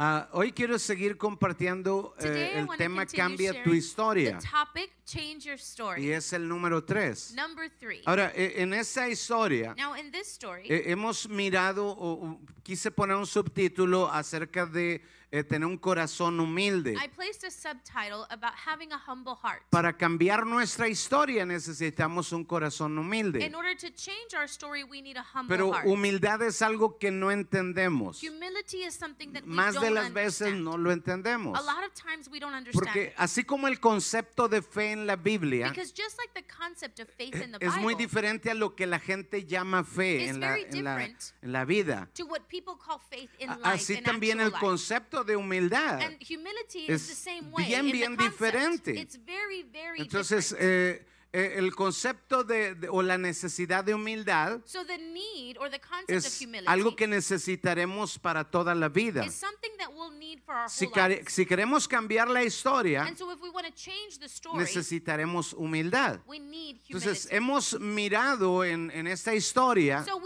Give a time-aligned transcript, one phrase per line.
[0.00, 4.46] Ah, hoy quiero seguir compartiendo Today I el tema continue Cambia tu sharing historia The
[4.46, 6.12] topic, change your y story.
[6.12, 7.34] es el número 3.
[7.34, 8.02] Number three.
[8.06, 12.92] Ahora, eh, en esa historia Now in this story, eh, hemos mirado, o, o quise
[12.92, 16.94] poner un subtítulo acerca de eh, tener un corazón humilde.
[16.94, 19.62] I placed a subtitle about having a humble heart.
[19.70, 23.44] Para cambiar nuestra historia necesitamos un corazón humilde.
[23.44, 25.86] In order to change our story, we need a humble Pero heart.
[25.86, 28.22] humildad es algo que no entendemos.
[28.22, 30.64] Humility is something that we Más don't de las veces understand.
[30.64, 31.58] no lo entendemos.
[31.58, 35.06] A lot of times we don't understand Porque así como el concepto de fe en
[35.06, 38.50] la Biblia Because just like the concept of faith in the es muy Bible, diferente
[38.50, 41.16] a lo que la gente llama fe en la, en la- en
[41.52, 42.08] la vida.
[42.14, 44.58] to what people call faith in life, Así in también el life.
[45.18, 46.00] Concepto de humildad.
[46.02, 46.18] And
[46.88, 47.66] es is the same way.
[47.66, 48.32] bien, bien concept.
[48.32, 48.90] diferente.
[49.00, 54.60] It's very, very Entonces, eh, eh, el concepto de, de- o la necesidad de humildad
[54.64, 55.78] so the need or the
[56.26, 59.26] es humility algo que necesitaremos para toda la vida.
[60.68, 60.88] Si,
[61.26, 65.52] si queremos cambiar la historia, And so if we want to change the story, necesitaremos
[65.52, 66.20] humildad.
[66.26, 66.92] we need humility.
[66.94, 70.18] Entonces, hemos mirado en, en esta historia so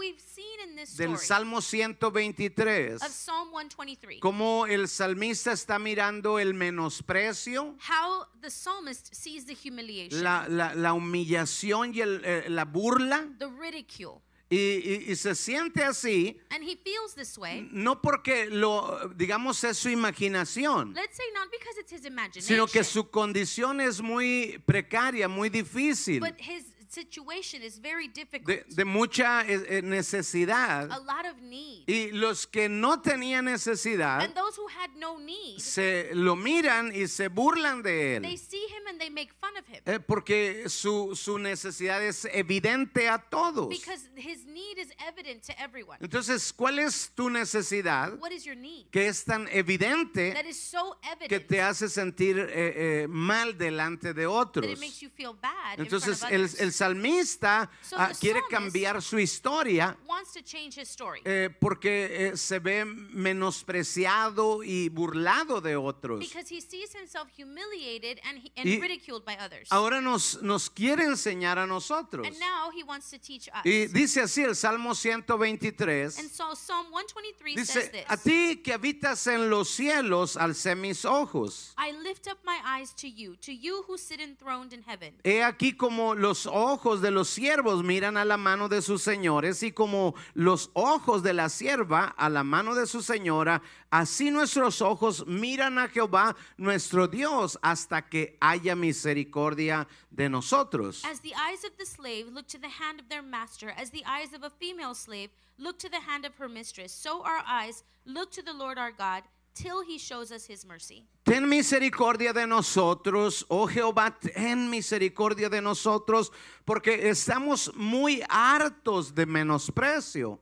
[0.97, 8.49] del Salmo 123 of Psalm 123 cómo el salmista está mirando el menosprecio, how the
[8.49, 14.21] psalmist sees the humiliation, la, la- la humillación y el, eh, la burla the ridicule.
[14.49, 17.67] y, y- y se siente así And he feels this way.
[17.71, 23.09] no porque lo digamos es su imaginación, Let's say not it's his sino que su
[23.09, 28.47] condición es muy precaria, muy difícil, but his situation is very difficult.
[28.47, 30.89] de, de mucha eh, eh, necesidad.
[30.91, 31.83] a lot of need.
[31.87, 36.91] Y los que no tenían necesidad and those who had no need, se lo miran
[36.95, 38.37] y se burlan de they él.
[38.37, 39.81] see him and they make fun of him.
[39.85, 43.69] Eh, porque su, su necesidad es evidente a todos.
[43.69, 45.97] because his need is evident to everyone.
[45.99, 48.85] Entonces, ¿cuál es tu necesidad What is your need?
[48.91, 53.57] que es tan That evidente is so que evident te hace sentir eh, eh, mal
[53.57, 54.65] delante de that otros?
[54.67, 56.61] it makes you feel bad Entonces, in front el, of others.
[56.61, 61.21] el salmista So ah, quiere cambiar su historia wants to change his story
[61.59, 66.19] porque se ve menospreciado y burlado de otros.
[66.19, 69.67] because he sees himself humiliated and, he, and Y ridiculed by others.
[69.71, 72.27] Ahora nos, nos quiere enseñar a nosotros.
[72.27, 73.63] and now he wants to teach us.
[73.65, 76.19] Y dice así el Salmo 123.
[76.19, 78.05] and so Psalm 123 says Dice, this.
[78.09, 81.73] a ti que habitas en los cielos, alcé mis ojos.
[81.77, 85.13] I lift up my eyes to you, to you who sit enthroned in heaven.
[85.23, 89.63] He aquí como los ojos de los siervos miran a la mano de sus señores
[89.63, 93.61] y como los ojos de la sierva a la mano de su señora,
[93.91, 101.03] así nuestros ojos miran a Jehová nuestro Dios hasta que haya misericordia de nosotros.
[101.05, 104.03] As the eyes of the slave look to the hand of their master, as the
[104.05, 107.83] eyes of a female slave look to the hand of her mistress, so our eyes
[108.05, 109.23] look to the Lord our God
[109.53, 111.05] till he shows us his mercy.
[111.25, 116.31] Ten misericordia de nosotros, oh Jehová, ten misericordia de nosotros,
[116.65, 120.39] porque estamos muy hartos de menosprecio.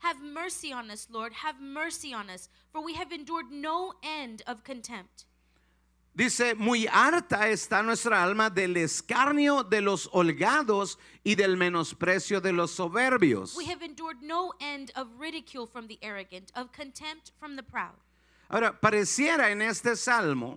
[0.00, 4.42] Have mercy on us, Lord, have mercy on us, for we have endured no end
[4.46, 5.26] of contempt.
[6.14, 12.52] Dice, muy harta está nuestra alma del escarnio de los holgados y del menosprecio de
[12.52, 13.56] los soberbios.
[13.56, 17.96] We have endured no end of ridicule from the arrogant, of contempt from the proud.
[18.52, 20.54] Ahora, pareciera en este salmo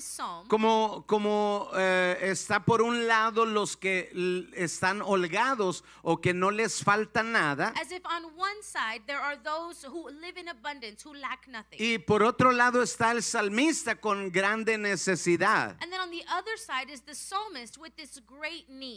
[0.00, 4.10] psalm como, como eh, está por un lado los que
[4.54, 7.74] están holgados o que no les falta nada
[11.72, 15.76] y por otro lado está el salmista con grande necesidad.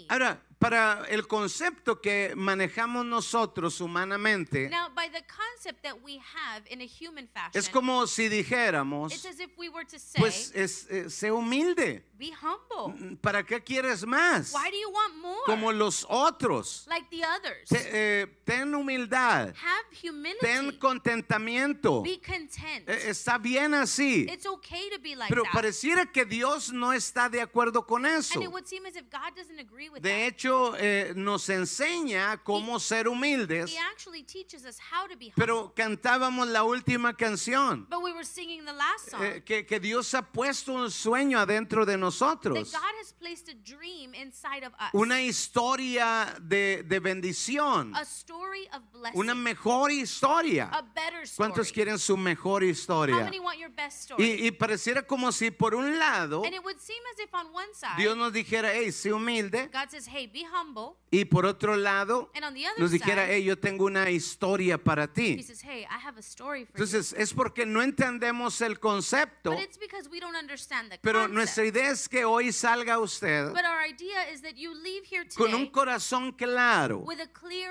[0.10, 6.64] Ahora, para el concepto que manejamos nosotros humanamente, Now, by the concept that we have
[6.70, 10.20] in a human fashion, es como si dijéramos, it's as if we were to say,
[10.20, 12.04] pues es, eh, sé humilde.
[12.18, 13.18] be humble.
[13.22, 14.54] ¿Para qué quieres más?
[14.54, 15.42] Why do you want more?
[15.46, 16.86] Como los otros.
[16.88, 17.68] like the others.
[17.70, 17.90] Te-
[18.22, 20.40] eh, ten humildad, have humility.
[20.40, 22.04] ten contentamiento.
[22.04, 22.88] be content.
[22.88, 24.28] Eh, Está bien así.
[24.32, 25.52] it's okay to be like Pero that.
[25.54, 28.36] pareciera que Dios no está de acuerdo con eso.
[28.36, 32.38] and it would seem as if God doesn't agree with De hecho, eh, nos enseña
[32.44, 35.34] cómo ser humildes, He actually teaches us how to be humble.
[35.38, 37.88] pero cantábamos la última canción.
[37.92, 39.22] But we were singing the last song.
[39.22, 42.72] eh, que, que Dios ha puesto un sueño adentro de that nosotros.
[42.72, 44.90] God has placed a dream inside of us.
[44.94, 47.94] Una historia de, de bendición.
[47.96, 49.20] a story of blessing.
[49.20, 50.70] Una mejor historia.
[50.72, 51.38] a better story.
[51.52, 53.16] ¿Cuántos quieren su mejor How historia?
[53.24, 54.24] many want your best story?
[54.24, 57.48] Y, y pareciera como si por un lado and it would seem as if on
[57.54, 59.70] one side, Dios nos dijera, hey, sé humilde.
[59.72, 60.96] God says, hey, be humble.
[61.12, 64.10] Y por otro lado And on the other nos dijera, side, hey, yo tengo una
[64.10, 65.42] historia para He ti.
[65.44, 66.84] says, hey, I have a story for you.
[66.86, 71.22] Entonces es porque no entendemos el concepto, But it's because we don't understand the pero
[71.22, 71.34] concept.
[71.36, 75.28] nuestra idea es que hoy salga usted But our idea is that you leave here
[75.36, 77.06] con un corazón claro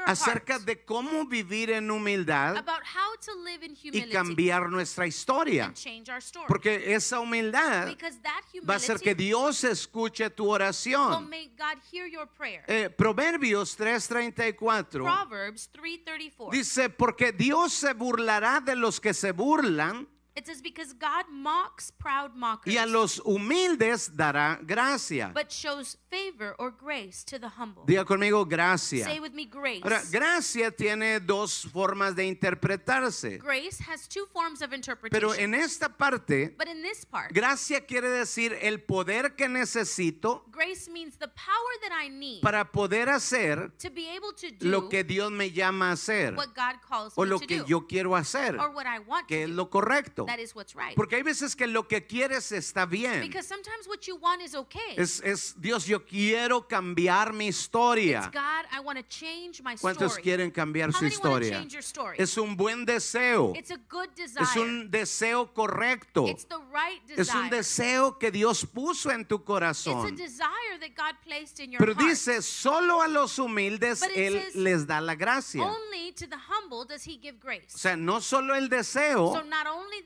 [0.06, 5.72] acerca de cómo vivir en humildad about how to live in y cambiar nuestra historia.
[6.46, 7.96] Porque esa humildad
[8.68, 11.30] va a hacer que Dios escuche tu oración.
[12.66, 16.50] Eh, Proverbios 3:34 Proverbs 3:34.
[16.50, 19.99] dice, porque Dios se burlará de los que se burlan
[20.40, 25.32] It says because God mocks proud mockers y a los humildes dará gracia.
[25.34, 27.84] but shows favor or grace to the humble.
[27.84, 29.04] Diga conmigo gracia.
[29.04, 29.82] Say with me grace.
[29.84, 33.36] Ahora, gracia tiene dos formas de interpretarse.
[33.38, 35.10] Grace has two forms of interpretation.
[35.28, 40.44] Pero en esta parte, but in this part, gracia quiere decir el poder que necesito
[40.50, 44.70] grace means the power that I need para poder hacer to be able to do
[44.70, 47.58] lo que Dios me llama a hacer what God calls o me lo to que
[47.58, 49.54] do yo quiero hacer, or what I want que to es do.
[49.56, 50.26] lo correcto.
[50.30, 50.94] That is what's right.
[50.94, 53.20] Porque hay veces que lo que quieres está bien.
[53.20, 54.94] because sometimes what you want is okay.
[54.96, 58.18] Es, es Dios, yo quiero cambiar mi historia.
[58.20, 60.22] It's God, I want to change my ¿Cuántos story.
[60.22, 61.58] quieren cambiar How su many want to historia?
[61.58, 62.16] change your story?
[62.18, 63.52] Es un buen deseo.
[63.56, 64.42] It's a good desire.
[64.44, 66.26] Es un deseo correcto.
[66.28, 67.20] It's the right desire.
[67.22, 70.16] Es un deseo que Dios puso en tu It's a corazón.
[70.16, 72.08] desire that God placed in your Pero heart.
[72.08, 75.62] dice, solo a los humildes But Él says, les da la gracia.
[75.62, 77.74] Only to the humble does he give grace.
[77.74, 79.42] O sea, no solo el deseo, so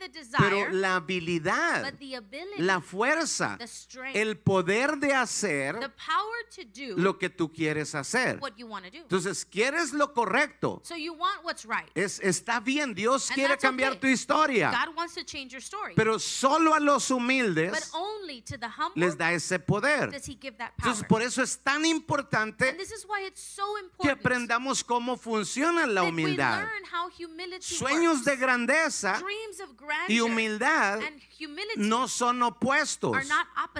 [0.08, 5.08] the pero desire, la habilidad, but the ability, la fuerza, the strength, el poder de
[5.08, 8.38] the hacer power to do lo que tú quieres hacer.
[8.40, 8.98] what you want to do.
[8.98, 10.80] Entonces, quieres lo correcto.
[10.84, 11.90] so you want what's right.
[11.94, 14.00] Es, está bien, Dios And quiere cambiar okay.
[14.00, 15.94] tu historia, God wants to change your story.
[15.94, 20.10] pero solo a los but humildes only to the humble les da ese poder.
[20.10, 20.92] does he give that power.
[20.92, 24.84] Entonces, por eso es tan and importante this is why it's so que important aprendamos
[24.84, 26.58] cómo funciona la that humildad.
[26.58, 28.40] we learn how humility Sueños de works.
[28.40, 29.76] grandeza Dreams of
[30.08, 33.16] y humildad and humility no son opuestos.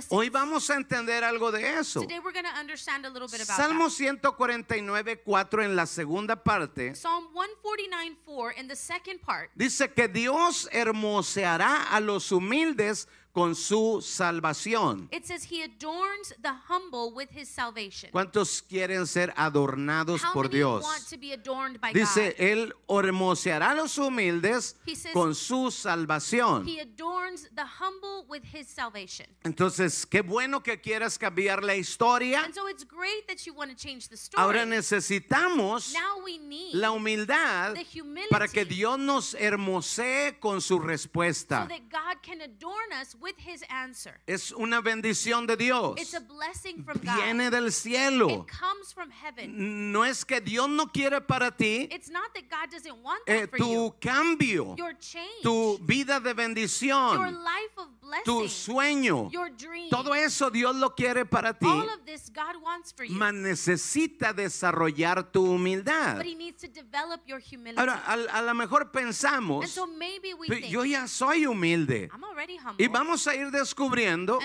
[0.09, 2.01] Hoy vamos a entender algo de eso.
[2.03, 3.93] Today we're going to understand a little bit about Salmo that.
[3.93, 10.69] 149, 4 en la segunda parte Psalm 149:4 in the second part dice que Dios
[10.73, 15.09] hermoseará a los humildes con su salvación.
[15.11, 18.09] it says he adorns the humble with his salvation.
[18.13, 20.85] ¿Cuántos quieren ser adornados How por many Dios?
[20.85, 22.41] want to be adorned by Dice, God?
[22.41, 26.65] Él hermoseará a los humildes He says- con su salvación.
[26.65, 29.27] He adorns the humble with his salvation.
[29.43, 32.41] Entonces, qué bueno que quieras cambiar la historia.
[32.45, 34.43] And so it's great that you want to change the story.
[34.45, 40.61] Ahora necesitamos now we need la humildad the humility para que Dios nos hermosee con
[40.61, 41.67] su so respuesta.
[41.69, 44.21] that God can adorn us with his answer.
[44.29, 45.95] Es una bendición de Dios.
[45.99, 47.17] It's a blessing from God.
[47.17, 48.29] Viene del cielo.
[48.29, 49.91] It comes from heaven.
[49.93, 53.41] No es que Dios no quiere para ti It's not that God doesn't want eh,
[53.41, 53.95] that for tu you.
[53.99, 57.89] cambio, Your change, tu vida de your bendición, life of
[58.25, 59.33] tu blessing, sueño.
[59.33, 59.89] your dream.
[59.89, 61.67] Todo eso Dios lo quiere para ti.
[61.67, 63.15] All of this God wants for you.
[63.15, 66.19] Mas necesita desarrollar tu humildad.
[66.19, 67.81] But he needs to develop your humility.
[67.81, 71.45] Ahora, a, a lo mejor and pensamos, so maybe we "Pero think, yo ya soy
[71.47, 72.11] humilde.
[72.13, 72.85] I'm already humble.
[72.85, 74.39] Y vamos a ir descubriendo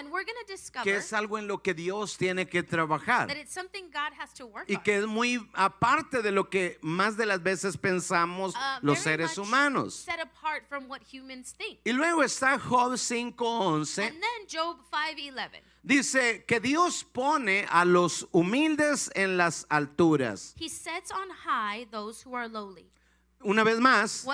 [0.83, 3.27] que es algo en lo que Dios tiene que trabajar.
[4.67, 8.99] Y que es muy aparte de lo que más de las veces pensamos Uh, los
[8.99, 10.05] seres humanos.
[11.83, 14.07] Y luego está Job 5:11.
[14.07, 15.61] And then Job 5:11.
[15.81, 20.53] Dice que Dios pone a los humildes en las alturas.
[20.59, 22.89] He sets on high those who are lowly.
[23.41, 24.25] Una vez más,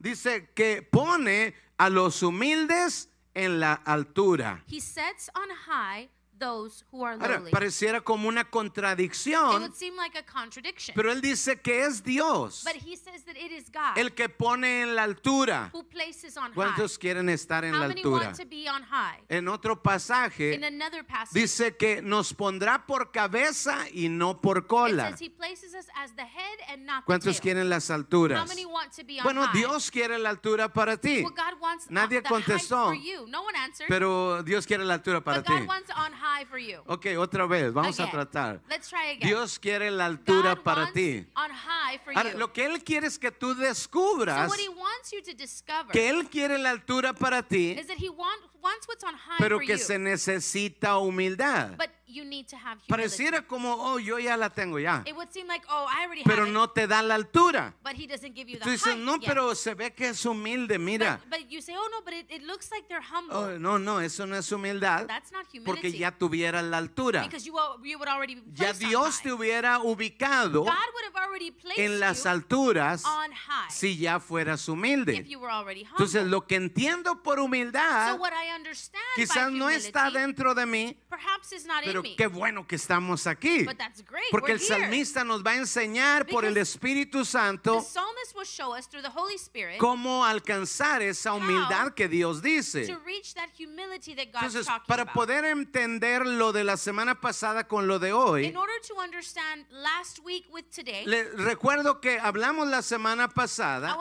[0.00, 4.62] dice que pone a los humildes en la altura.
[4.66, 7.50] He sets on high those who are Ahora, lowly.
[7.50, 10.94] pareciera como una It contradicción, would seem like a contradiction.
[10.94, 14.28] pero él dice que es Dios But he says that it is God el que
[14.28, 15.70] pone en la altura.
[15.72, 16.54] who places on high.
[16.54, 18.26] ¿Cuántos quieren estar en How la many altura?
[18.26, 19.20] want to be on high?
[19.28, 24.58] En otro pasaje In another passage, dice que nos pondrá por cabeza y no por
[24.58, 25.10] it cola.
[25.10, 27.40] says he places us as the head and not the ¿Cuántos tail.
[27.42, 28.48] quieren las How alturas?
[28.48, 29.52] many want to be on Bueno, high?
[29.58, 32.88] Dios quiere la altura para ti, well, God wants uh, Nadie the contestó.
[32.90, 33.26] height for you.
[33.28, 33.88] No one answered.
[33.88, 35.52] pero Dios quiere la altura para but ti.
[35.58, 36.80] God wants on high for you.
[36.86, 38.60] Ok, otra vez, vamos a tratar.
[38.68, 39.28] Let's try again.
[39.28, 41.26] Dios quiere la altura God para wants ti.
[41.36, 42.38] on high for Ahora, you.
[42.38, 45.92] lo que Él quiere es que tú so descubras what he wants you to discover
[45.92, 49.36] que Él quiere la altura para ti, is that he want, wants what's on high
[49.38, 49.78] pero for que you.
[49.78, 51.76] se necesita humildad.
[51.76, 52.88] but you need to have humility.
[52.88, 55.02] Pareciera como, oh, yo ya la tengo ya.
[55.06, 57.74] It would seem like, oh, I already Pero have it, no te da la altura.
[57.82, 59.24] but he doesn't give you the Tú dices, height no, yet.
[59.26, 61.20] pero se ve que es humilde, mira.
[61.28, 63.36] But, but you say, oh no, but it, it looks like they're humble.
[63.36, 65.06] Oh, no, no, eso no es humildad.
[65.08, 65.64] That's not humility.
[65.82, 67.22] Porque ya tuvieras la altura.
[67.24, 69.22] because you, al- you would already be Ya placed on Dios high.
[69.24, 73.96] te hubiera ubicado God would have already placed en las you alturas on high si
[73.96, 75.24] ya fueras if humilde.
[75.28, 76.04] you were already humble.
[76.04, 78.53] Entonces, lo que entiendo por so humildad what I understand
[79.16, 80.96] quizás no está dentro de mí,
[81.84, 83.66] pero qué bueno que estamos aquí.
[84.30, 87.84] Porque el salmista nos va a enseñar por el Espíritu Santo
[89.78, 92.86] cómo alcanzar esa humildad que Dios dice.
[92.86, 98.54] Entonces, para poder entender lo de la semana pasada con lo de hoy,
[101.04, 103.96] le recuerdo que hablamos la semana pasada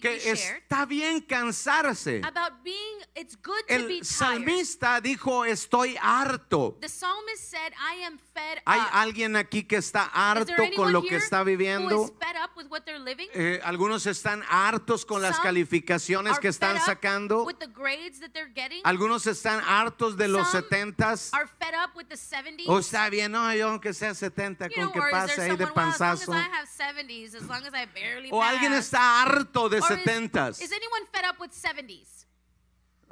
[0.00, 2.22] que está bien cansarse.
[2.24, 4.04] about being it's good to be El tired.
[4.04, 6.76] salmista dijo, estoy harto.
[6.80, 8.88] The psalmist said, I am fed ¿Hay up.
[8.92, 12.04] alguien aquí que está harto con lo que está viviendo?
[12.04, 13.28] is fed up with what they're living?
[13.32, 17.44] Eh, algunos están hartos con las Some calificaciones are que están fed up sacando.
[17.46, 18.80] with the grades that they're getting?
[18.84, 21.30] Algunos están hartos de los Some setentas.
[21.32, 22.64] Are fed up with the 70s?
[22.68, 25.64] O está bien, no, yo aunque sea 70, you con know, que pase ahí de
[25.64, 26.32] well, panzazo.
[26.32, 29.98] I have 70s, as long as I barely O alguien está harto de Or is-
[29.98, 30.60] setentas.
[30.60, 32.21] Is, anyone fed up with 70s?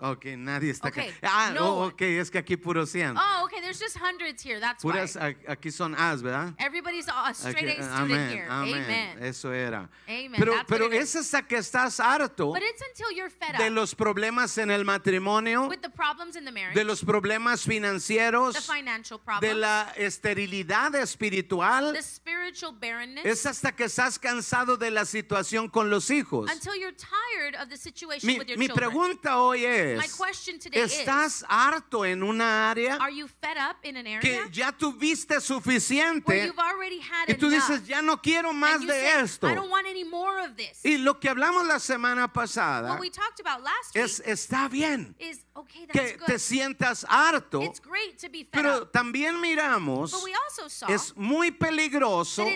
[0.02, 1.02] Ok, nadie está acá.
[1.02, 3.16] Okay, Ah, no oh, ok, es que aquí puro 100.
[3.18, 4.58] Oh, okay, there's just hundreds here.
[4.58, 5.36] That's Puras, why.
[5.46, 6.54] aquí son as, ¿verdad?
[6.58, 8.46] Everybody's a straight A student amén, here.
[8.48, 8.84] amén.
[8.84, 9.22] Amen.
[9.22, 9.88] Eso era.
[10.08, 13.66] Amen, Pero, that's pero es hasta que estás harto But it's until you're fed de
[13.68, 17.62] up los problemas en el matrimonio, with the problems in the marriage, de los problemas
[17.64, 21.92] the financieros, financial de problems, la esterilidad espiritual.
[21.92, 26.50] the spiritual barrenness, Es hasta que estás cansado de la situación con los hijos.
[26.50, 28.90] until you're tired of the situation Mi, with your mi children.
[28.90, 29.66] pregunta hoy My
[29.98, 34.04] es, question today ¿estás harto en una área is, are you fed up in an
[34.20, 37.68] que area ya tuviste where suficiente you've already had y tú enough?
[37.68, 39.48] dices, ya no quiero más de say, esto?
[39.48, 40.80] I don't want any more of this.
[40.84, 45.14] Y lo que hablamos la semana pasada what we talked about last es, está bien
[45.18, 46.26] is, okay, that's que good.
[46.26, 50.88] te sientas harto, it's great to be fed pero también miramos, But we also saw
[50.88, 52.46] es muy peligroso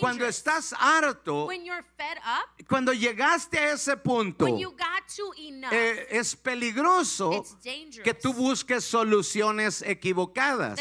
[0.00, 4.46] cuando estás harto, when you're fed up, cuando llegaste a ese punto,
[5.70, 10.78] eh, es peligroso dangerous que tú busques soluciones equivocadas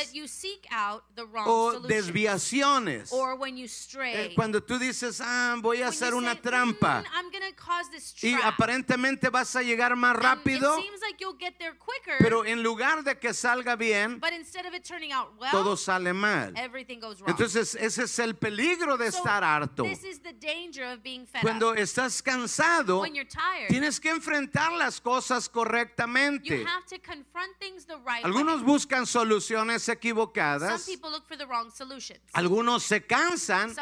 [1.46, 3.12] o desviaciones.
[3.12, 4.14] or when you stray.
[4.14, 9.56] Eh, Cuando tú dices, ah, voy a hacer una say, trampa "Mm, y aparentemente vas
[9.56, 15.52] a llegar más And rápido, like quicker, pero en lugar de que salga bien, well,
[15.52, 16.54] todo sale mal.
[16.58, 17.30] everything goes wrong.
[17.30, 19.84] Entonces ese es el peligro de So, estar harto.
[19.84, 21.78] This is the danger of being fed Cuando up.
[21.78, 26.64] estás cansado, When you're tired, tienes que enfrentar las cosas correctamente.
[26.66, 28.66] have to confront things the right Algunos way.
[28.66, 32.20] buscan soluciones Some equivocadas, people look for the wrong solutions.
[32.34, 33.74] algunos se cansan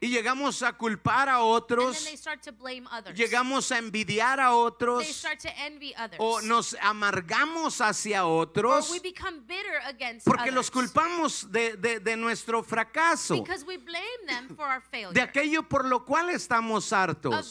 [0.00, 2.04] y llegamos a culpar a otros,
[3.14, 5.04] llegamos a envidiar a otros
[6.18, 12.16] o nos amargamos hacia otros we become bitter against porque los culpamos de, de- de
[12.16, 15.12] nuestro fracaso, Because we blame them for our failure.
[15.12, 17.50] de aquello por lo cual estamos hartos.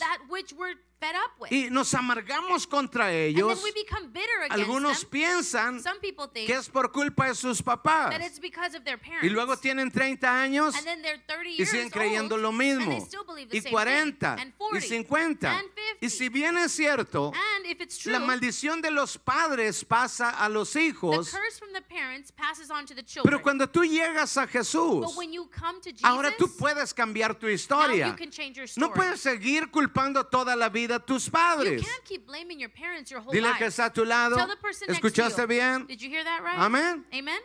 [1.00, 1.52] Fed up with.
[1.52, 3.56] Y nos amargamos contra and ellos.
[3.56, 5.10] then we become bitter against Algunos them.
[5.10, 8.10] piensan Some people think que es por culpa de sus papás.
[8.12, 9.24] that it's because of their parents.
[9.24, 12.92] Y luego tienen 30 años and then they're 30 y siguen creyendo old, lo mismo.
[12.92, 14.42] And they still believe the Y same 40 thing.
[14.44, 15.48] And 40 y 50.
[15.52, 16.06] And 50.
[16.06, 20.30] Y si bien es cierto, and if it's true, la maldición de los padres pasa
[20.30, 23.24] a los the hijos, curse from the parents passes on to the children.
[23.32, 26.94] pero cuando tú llegas a Jesús, but when you come to Jesus, ahora tú puedes
[26.94, 28.08] cambiar tu now historia.
[28.08, 28.88] you can change your story.
[28.88, 31.82] No puedes seguir culpando toda la vida a tus you padres.
[31.82, 33.58] can't keep blaming your parents your whole Dile life.
[33.58, 34.36] que está a tu lado.
[34.36, 35.48] Tell the person next to ¿Escuchaste you.
[35.48, 35.86] bien?
[35.88, 36.58] Did you hear that right?
[36.60, 37.04] Amén.
[37.14, 37.40] Amen.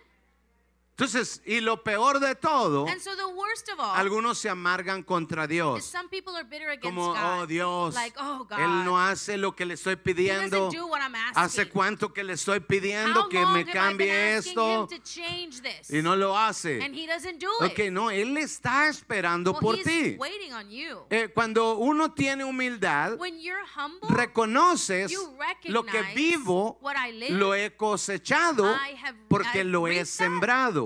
[0.96, 5.02] Entonces, y lo peor de todo, And so the worst of all algunos se amargan
[5.02, 5.84] contra is Dios.
[5.86, 7.42] some people are bitter against Como, God.
[7.42, 8.60] oh Dios, Like, oh God.
[8.60, 10.66] Él no hace lo que le estoy He pidiendo.
[10.66, 11.42] doesn't do what I'm asking.
[11.42, 14.82] Hace cuánto que le estoy pidiendo How que long me have I cambie asking esto
[14.82, 15.90] him to change this?
[15.90, 16.80] y no lo hace.
[16.80, 17.90] And he doesn't do Ok, it.
[17.92, 20.16] no, Él está esperando well, por he's ti.
[20.16, 21.00] waiting on you.
[21.10, 25.34] Eh, cuando uno tiene humildad, when you're humble, reconoces you
[25.64, 29.86] lo que recognize vivo, what I live, lo he cosechado I have, porque I've lo
[29.88, 30.83] he reaped that sembrado.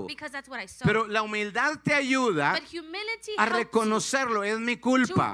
[0.85, 2.59] Pero la humildad te ayuda
[3.37, 5.33] a reconocerlo, es mi culpa.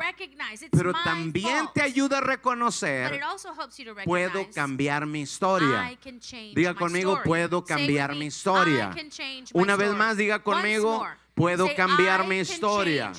[0.72, 3.20] Pero también te ayuda a reconocer,
[4.06, 5.98] puedo cambiar mi historia.
[6.54, 8.94] Diga conmigo, puedo cambiar mi historia.
[9.54, 11.06] Una vez más, diga conmigo.
[11.36, 13.12] Puedo Say, cambiar "I mi historia.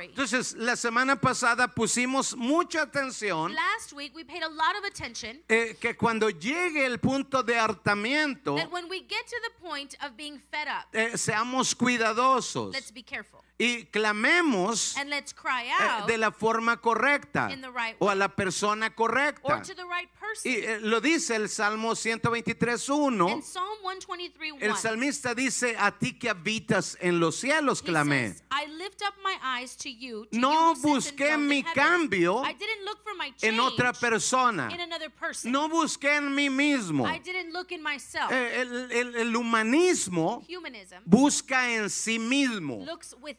[0.00, 5.42] Entonces, la semana pasada pusimos mucha atención Last week we paid a lot of attention
[5.48, 9.94] eh, que cuando llegue el punto de hartamiento, that when we get to the point
[10.02, 15.66] of being fed up, eh, seamos cuidadosos let's be careful y clamemos and let's cry
[15.66, 19.62] eh, de la forma correcta right o a la persona or correcta.
[19.62, 20.52] to the right person.
[20.52, 23.30] Y eh, lo dice el Salmo 123.1.
[23.32, 28.28] In Psalm 123 El 1, salmista dice, a ti que habitas en los cielos, clamé.
[28.32, 32.52] says, I lift up my eyes to you, to No you busqué mi cambio I
[32.52, 34.68] didn't look for my En otra persona.
[34.72, 35.50] in another person.
[35.52, 37.06] No busqué en mí mismo.
[37.06, 38.30] I didn't look in myself.
[38.30, 42.84] Eh, El, el- el humanismo Humanism busca en sí mismo,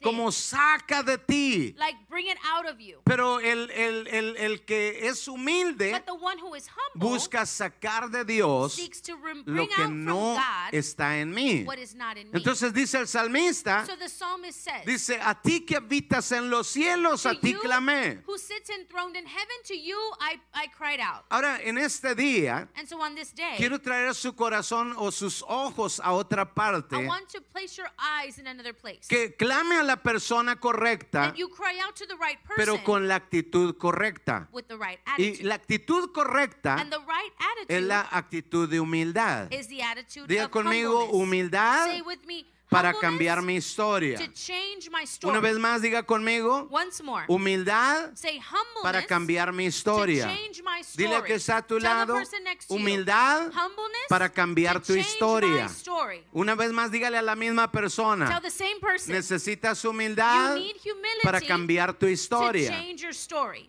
[0.02, 1.74] como saca de ti.
[1.78, 3.00] like bring it out of you.
[3.04, 5.92] Pero el, el- el- el que es humilde
[6.96, 8.78] Busca sacar de Dios
[9.46, 10.38] lo que no
[10.72, 11.66] está en mí.
[12.34, 16.68] Entonces dice el salmista, so the psalmist says, dice, a ti que habitas en los
[16.68, 18.24] cielos, a ti clamé.
[21.30, 22.68] Ahora, en este día,
[23.58, 27.90] quiero traer su corazón o sus ojos a otra I parte, want to place your
[27.98, 29.08] eyes in another place.
[29.08, 32.84] que clame a la persona correcta, that you cry out to the right person pero
[32.84, 34.48] con la actitud correcta.
[34.52, 38.80] with the right Y la actitud correcta and the right es attitude la actitud de
[38.80, 39.52] humildad.
[39.52, 44.18] is the attitude Diga of conmigo, humildad Say with me, para cambiar mi historia.
[44.18, 45.32] to change my story.
[45.32, 46.70] Una vez más, diga conmigo,
[47.28, 48.14] humildad
[48.84, 50.38] para cambiar mi to historia.
[50.96, 52.16] Dile que está a tu lado,
[52.68, 53.52] humildad
[54.08, 55.68] para cambiar tu historia.
[56.32, 58.40] Una vez más, dígale a la misma persona,
[59.08, 60.58] necesitas humildad
[61.24, 62.84] para cambiar tu to historia.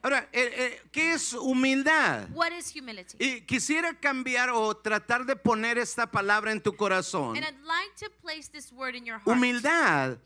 [0.03, 2.29] Ahora, eh, eh, ¿qué es humildad?
[2.35, 3.17] What is humility?
[3.19, 7.37] Y quisiera cambiar o tratar de poner esta palabra en tu corazón.
[9.25, 10.19] Humildad,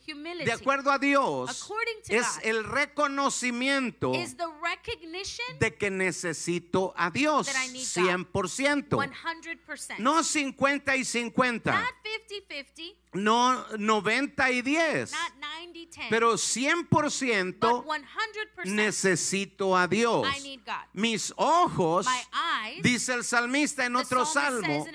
[0.45, 1.51] de acuerdo a Dios,
[2.09, 7.87] es God, el reconocimiento is the recognition de que necesito a Dios That I need
[7.95, 8.33] God.
[8.33, 8.89] 100%.
[8.89, 9.99] 100%.
[9.99, 11.91] No 50 y 50, Not
[12.51, 15.33] 50-50, no 90 y 10, not
[15.75, 20.27] 90-10, pero but 100% 100% necesito a Dios.
[20.27, 20.75] I need God.
[20.93, 24.87] Mis ojos, My eyes, dice el salmista en otro salmo,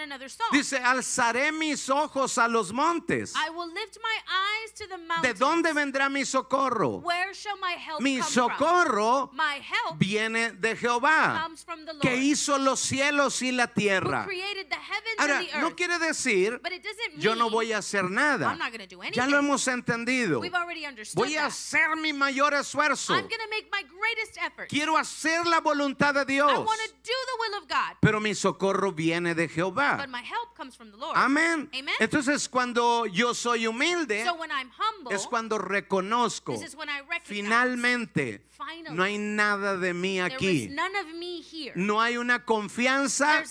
[0.52, 3.34] dice, alzaré mis ojos a los montes.
[3.36, 7.02] I will lift my eyes to the ¿De dónde vendrá mi socorro?
[7.02, 11.94] Where shall my help Mi come socorro My help viene de Jehová, comes from the
[11.94, 14.26] Lord, que hizo los cielos y la tierra.
[14.28, 14.76] the
[15.18, 15.62] Ahora, and the earth.
[15.62, 18.48] no quiere decir, but it doesn't mean yo no voy a hacer nada.
[18.48, 19.20] I'm not going to do anything.
[19.20, 20.40] Ya lo hemos entendido.
[20.40, 23.14] We've already understood Voy a hacer mi mayor esfuerzo.
[23.14, 24.70] I'm going to make my greatest effort.
[24.70, 26.52] Quiero hacer la voluntad de Dios.
[26.52, 27.98] I want to do the will of God.
[28.02, 29.98] Pero mi socorro viene de Jehová.
[29.98, 31.16] But my help comes from the Lord.
[31.16, 31.70] Amén.
[32.00, 36.90] Entonces, cuando yo soy humilde, So when I'm humble, es cuando reconozco this is when
[36.90, 40.70] I recognize finalmente finally no hay nada de mí aquí.
[40.70, 41.74] none of me here.
[41.76, 43.44] No hay una confianza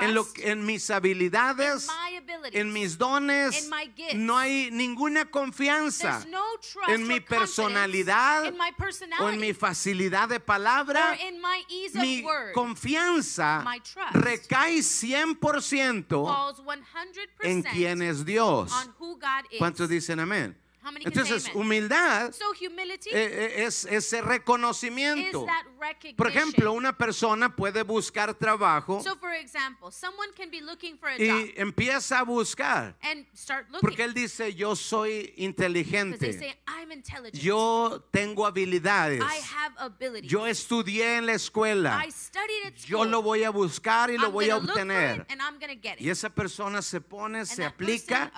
[0.00, 2.60] en, lo, en mis habilidades, in my abilities.
[2.60, 3.68] en mis dones.
[4.14, 6.42] No hay ninguna confianza no
[6.88, 8.52] en mi personalidad
[9.20, 11.16] o en mi facilidad de palabra.
[11.94, 13.64] Mi confianza
[14.12, 15.36] recae 100%
[16.26, 18.72] falls 100% en quién es Dios.
[19.58, 20.56] ¿Cuántos dicen amén?
[20.86, 25.44] How many Entonces, humildad So humility eh, eh, es ese is reconocimiento.
[25.44, 26.16] that recognition.
[26.16, 31.08] Por ejemplo, una persona puede buscar trabajo so for example, someone can be looking for
[31.08, 36.32] a y job empieza a buscar and start looking porque él dice, yo soy inteligente,
[36.32, 37.42] say I'm intelligent.
[37.42, 40.30] yo tengo habilidades, I have abilities.
[40.30, 44.26] yo estudié en la escuela, I studied at yo lo voy a buscar y lo
[44.26, 45.22] I'm voy a obtener.
[45.22, 46.02] it and I'm gonna get it.
[46.02, 48.30] Y esa persona se pone, and se that aplica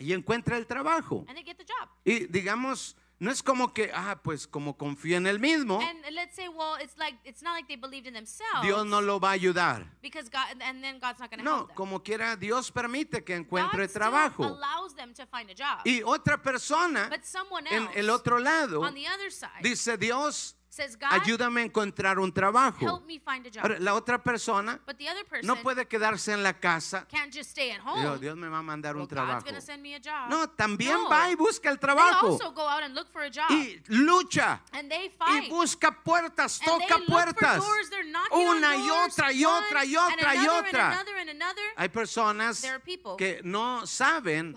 [0.00, 1.27] y encuentra el trabajo.
[1.28, 1.88] And they get the job.
[2.04, 6.36] Y digamos, no es como que, ah, pues como confío en el mismo, And let's
[6.36, 8.62] say, well, it's like it's not like they believed in themselves.
[8.62, 9.90] Dios no lo va a ayudar.
[10.00, 11.76] because God and then God's not going to No, help them.
[11.76, 14.44] como quiera, Dios permite que God encuentre still trabajo.
[14.46, 15.80] allows them to find a job.
[15.84, 19.96] Y otra persona but someone en else el otro lado on the other side dice,
[19.96, 22.86] Dios, says, God, ayúdame a encontrar un trabajo.
[22.86, 23.64] help me find a job.
[23.64, 27.04] Ahora, la otra persona but the other person no puede quedarse en la casa.
[27.10, 28.00] can't just stay at home.
[28.00, 29.44] Dios, Dios me va a mandar well, un trabajo.
[29.44, 30.30] going to send me a job.
[30.30, 31.08] No, también No.
[31.10, 32.26] va y busca el They trabajo.
[32.28, 33.50] also go out and look for a job.
[33.50, 34.60] Y lucha.
[34.72, 37.58] and they Y busca puertas, and toca puertas.
[37.58, 37.90] doors.
[38.30, 40.90] Una y otra y otra y otra y otra.
[40.90, 44.54] And another and another, Hay personas there are people que no saben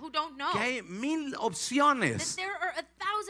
[0.51, 2.37] que hay mil opciones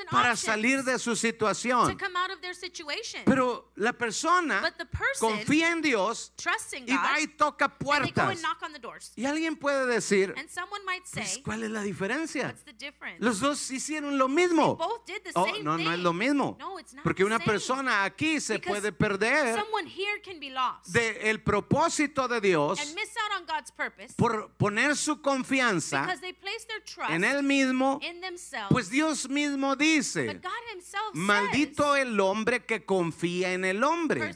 [0.09, 1.97] para salir de su to situación.
[1.97, 2.80] come out of their situation.
[3.25, 6.31] Pero la persona But the person confía en Dios
[6.75, 8.29] y va y toca and they go puertas.
[8.31, 9.11] and knock on the doors.
[9.15, 12.47] Y alguien puede decir, And someone might say, pues, ¿cuál es la diferencia?
[12.47, 13.23] what's the difference?
[13.23, 14.75] Los dos hicieron lo mismo.
[14.77, 16.57] both did the Oh, same no, no es lo mismo.
[16.59, 17.45] No, it's not Porque the una same.
[17.45, 22.41] persona aquí se Because puede perder Someone here can be lost del el propósito de
[22.41, 26.81] Dios and miss out on God's purpose por poner su confianza because they place their
[26.83, 27.99] trust en él mismo.
[28.01, 28.69] in themselves.
[28.71, 33.83] Pues Dios mismo dice, but God Himself maldito says, el hombre que confía en el
[33.83, 34.35] hombre.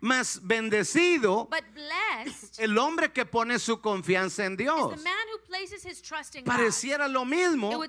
[0.00, 1.48] Más bendecido
[2.58, 4.92] el hombre que pone su confianza en Dios.
[6.44, 7.82] Pareciera lo mismo,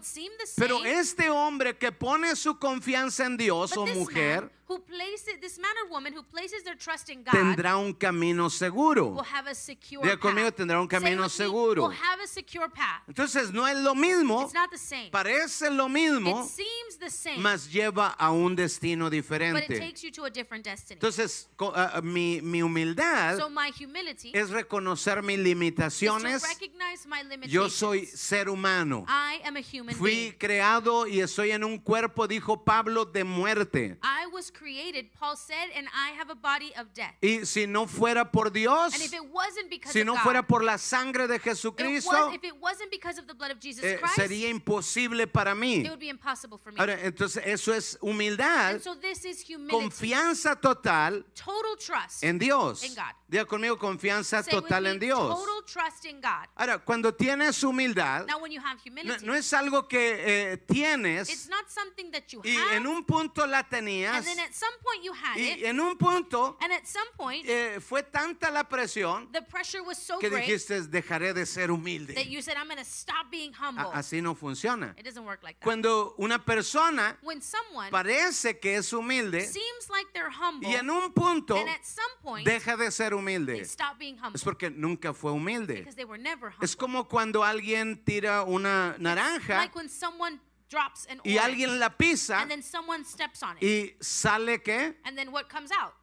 [0.55, 5.71] pero este hombre que pone su confianza en Dios o mujer who places this man
[5.83, 9.09] or woman who places their trust in God tendrá un camino seguro.
[9.09, 10.55] will have a secure Diga conmigo, path.
[10.57, 11.83] tendrá un Say camino me, seguro.
[11.83, 13.01] Will have a secure path.
[13.07, 15.09] Entonces no es lo mismo, It's not the same.
[15.11, 19.79] parece lo mismo, It seems the same, mas lleva a un destino but it diferente.
[19.79, 20.97] takes you to a different destiny.
[20.99, 26.41] Entonces co- ah, mi, mi humildad so my humility es reconocer mis is limitaciones.
[26.41, 27.53] to recognize my limitations.
[27.53, 29.05] Yo soy ser humano.
[29.07, 30.33] I am a human Fui being.
[30.37, 33.97] creado y estoy en un cuerpo, dijo Pablo, de muerte.
[34.03, 37.13] I was created, Paul said, and I have a body of death.
[37.21, 40.23] Y si no fuera por Dios, And if it wasn't because si of no God,
[40.23, 43.51] fuera por la sangre de it Jesucristo, was, if it wasn't because of the blood
[43.51, 45.85] of Jesus eh, Christ, sería imposible para mí.
[45.85, 46.79] it would be impossible for me.
[46.79, 52.37] Ahora, entonces eso es humildad, and so this is humility, confianza total total trust en
[52.37, 52.83] Dios.
[52.83, 53.13] in God.
[53.29, 55.19] Diga conmigo, confianza Say total me, en Dios.
[55.19, 56.47] Total trust in God.
[56.55, 60.65] Ahora, cuando tienes humildad, Now, when you have humility, no es algo que eh, it's
[60.65, 64.53] tienes not something that you y have, en un punto la tenías and then at
[64.53, 68.03] some point you had y it, en un punto and at some point eh, fue
[68.03, 72.13] tanta la presión the pressure was so que great dijiste dejaré de ser that humilde.
[72.27, 74.93] you said, "I'm going to stop being A- humble." Así no funciona.
[74.97, 75.63] It doesn't work like that.
[75.63, 80.89] Cuando una persona when someone parece que es humilde seems like they're humble, y en
[80.89, 84.43] un punto and at some point deja de ser they humilde, stop being humble es
[84.43, 85.79] porque nunca fue humilde.
[85.79, 86.65] because they were never humble.
[86.65, 91.79] Es como cuando alguien tira una naranja like when someone drops an y orange, alguien
[91.79, 94.95] la pisa and then someone steps on it, y sale qué?
[95.05, 95.93] and then what comes out?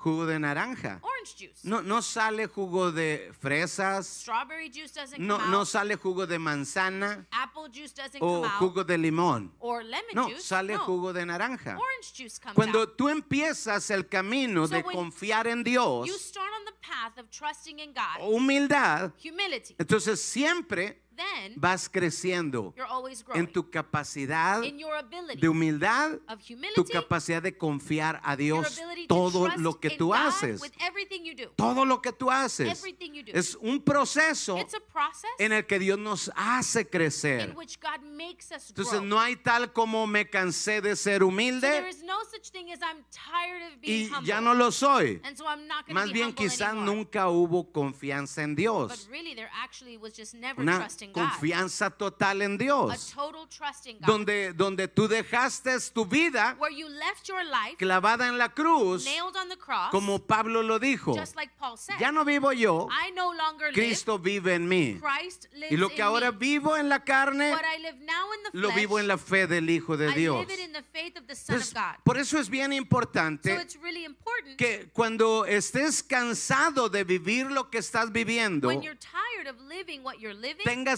[0.00, 1.00] Jugo de naranja.
[1.02, 1.64] Orange juice.
[1.64, 5.66] No, no sale jugo de fresas, Strawberry juice doesn't no, come no out.
[5.66, 8.58] sale jugo de manzana Apple juice doesn't o come out.
[8.60, 9.50] jugo de limón.
[9.58, 10.44] or lemon No, juice.
[10.44, 10.78] sale no.
[10.84, 11.76] jugo de naranja.
[11.76, 12.96] Orange juice comes Cuando out.
[12.96, 17.28] tú empiezas el camino So de confiar en Dios, You start on the path of
[17.32, 19.74] trusting in God, humildad, humility.
[19.80, 25.48] entonces siempre Then vas creciendo you're always growing en tu capacidad in your ability de
[25.48, 30.60] humildad, of tu humility, capacidad de confiar a Dios todo lo que tú haces.
[31.56, 32.84] Todo lo que tú haces
[33.26, 34.56] es un proceso
[35.38, 37.54] en el que Dios nos hace crecer.
[38.68, 42.70] Entonces no hay tal como me cansé de ser so humilde is no such thing
[42.70, 44.28] as I'm tired of being y humble.
[44.28, 45.20] ya no lo soy.
[45.34, 45.44] so
[45.88, 49.08] Más bien quizás nunca hubo confianza en Dios.
[49.10, 49.34] really,
[50.56, 50.88] Una.
[51.12, 53.12] Confianza total en A Dios.
[53.14, 54.06] total trust in God.
[54.06, 59.04] Donde, donde tú dejaste tu vida where you left your life clavada en la cruz,
[59.04, 61.14] nailed on the cross, como Pablo lo dijo.
[61.14, 61.98] just like Paul said.
[61.98, 65.00] Ya no vivo yo, I no longer Cristo vive en mí.
[65.70, 66.38] Y lo in que ahora me.
[66.38, 69.46] vivo en la carne, What I live now in the lo vivo en la fe
[69.46, 70.46] del Hijo de Dios.
[70.48, 77.04] Entonces, por eso es bien So importante it's really important que cuando estés cansado de
[77.04, 78.82] vivir lo que estás viviendo, when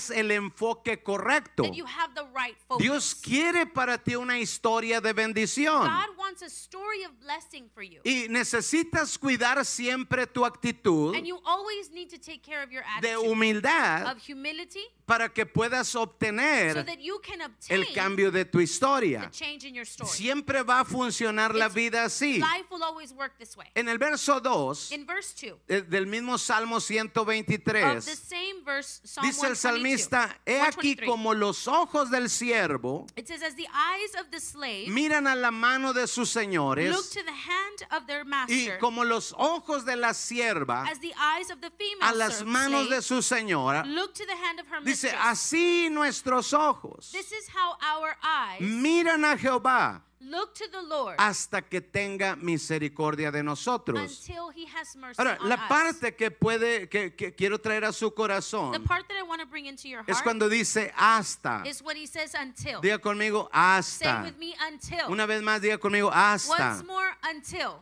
[0.08, 1.64] el enfoque correcto.
[1.64, 2.82] that you have the right focus.
[2.82, 5.84] Dios quiere para ti una historia de bendición.
[5.84, 8.00] God wants a story of blessing for you.
[8.04, 12.82] Y necesitas cuidar siempre tu actitud And you always need to take care of your
[13.02, 17.92] de attitude humildad of humility para que puedas so obtener that you can obtain el
[17.92, 19.28] cambio de tu the historia.
[19.32, 20.08] change in your story.
[20.08, 22.38] Siempre va a funcionar la vida así.
[22.38, 23.66] Life will always work this way.
[23.74, 28.49] En el verso 2 In verse 2 eh, del mismo Salmo of the 123 same
[28.70, 31.08] verse, Psalm dice el 122, salmista, he aquí 123.
[31.08, 35.34] como los ojos del siervo It says, as the eyes of the slave miran a
[35.34, 39.84] la mano de sus look señores to the hand of their y como los ojos
[39.84, 43.84] de la sierva as the eyes of the female a las manos de su señora,
[43.86, 45.14] look to the hand of her dice, mistress.
[45.22, 51.16] así nuestros ojos This is how our eyes miran a Jehová look to the Lord
[51.18, 53.98] hasta que tenga misericordia de nosotros.
[54.20, 55.60] until he has mercy Ahora, on la us.
[55.68, 59.40] parte que puede, que, que quiero traer a su The corazón part that I want
[59.40, 61.62] to bring into your es heart cuando dice hasta.
[61.66, 62.80] is what he says until.
[62.80, 64.22] Diga conmigo, Say hasta.
[64.24, 65.10] with me until.
[65.10, 66.52] Una vez más, diga conmigo, hasta.
[66.76, 67.80] Once more until.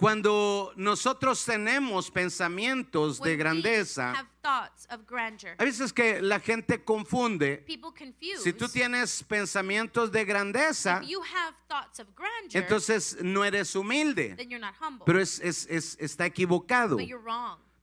[0.00, 4.14] Cuando nosotros tenemos pensamientos de When we grandeza,
[5.58, 7.62] hay veces que la gente confunde.
[7.82, 8.42] confuse.
[8.42, 11.02] Si tú tienes pensamientos de grandeza,
[12.16, 14.34] grandeur, entonces no eres humilde.
[15.04, 16.96] Pero es, es- es- está equivocado.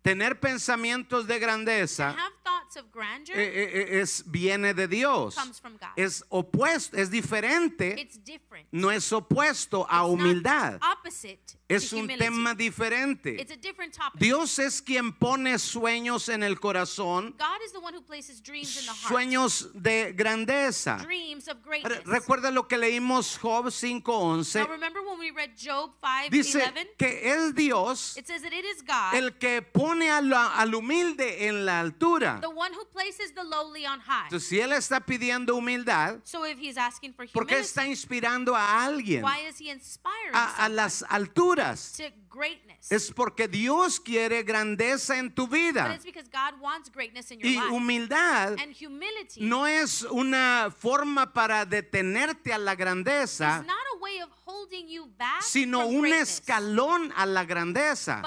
[0.02, 2.16] Tener pensamientos de grandeza
[2.94, 3.64] grandeur eh,
[3.98, 5.36] eh, es, viene de Dios.
[5.98, 7.94] Es opuesto, es diferente.
[8.72, 10.80] No es opuesto a humildad.
[11.68, 13.42] Es un tema diferente.
[13.42, 14.20] It's a different topic.
[14.20, 17.36] Dios es quien pone sueños en el corazón,
[19.08, 21.06] sueños de grandeza.
[22.06, 24.60] Recuerda lo que leímos Job 5:11.
[24.60, 26.96] now remember when we read Job 5, Dice 11?
[26.98, 28.18] que es Dios
[29.14, 32.40] el que pone al humilde en la altura.
[34.24, 37.88] Entonces, si él está pidiendo humildad, so if he's asking for ¿por qué humility, está
[37.88, 41.98] inspirando a alguien why is he inspiring a, a las alturas?
[42.90, 45.98] Es porque Dios quiere grandeza en tu vida.
[47.42, 48.58] Y humildad
[49.40, 53.66] no es una forma para detenerte a la grandeza,
[55.42, 58.22] sino un escalón a la grandeza.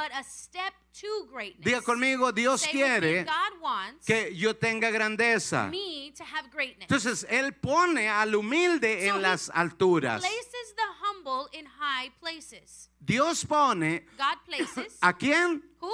[1.00, 1.64] To greatness.
[1.64, 5.70] Diga conmigo, Dios Say with me, quiere God wants que yo tenga grandeza.
[5.70, 6.88] me to have greatness.
[6.88, 10.20] Entonces, Él pone al humilde So en he las alturas.
[10.20, 12.88] places the humble in high places.
[13.04, 15.62] Dios pone God places a quién?
[15.80, 15.90] who?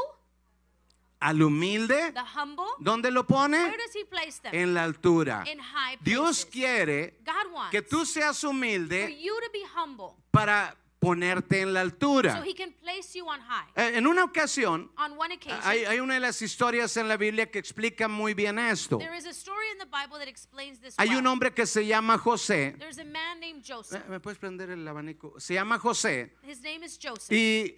[1.21, 2.12] Al humilde.
[2.12, 2.66] The humble.
[2.79, 3.57] ¿Dónde lo pone?
[3.59, 4.55] Where does he place them?
[4.55, 5.45] En la altura.
[5.51, 6.05] in high places.
[6.05, 11.61] Dios quiere God wants que tú seas for humilde you to be humble para ponerte
[11.61, 12.42] en la so altura.
[12.45, 13.66] he can place you on high.
[13.77, 17.16] Eh, En una ocasión, On one occasion, hay, hay una de las historias en la
[17.16, 18.99] Biblia que explica muy bien esto.
[18.99, 21.19] there is a story in the Bible that explains this Hay well.
[21.19, 22.77] un hombre que se llama José.
[22.79, 24.03] There's a man named Joseph.
[24.05, 25.38] Eh, ¿Me puedes prender el abanico?
[25.38, 26.33] Se llama José.
[26.42, 27.31] His name is Joseph.
[27.33, 27.77] Y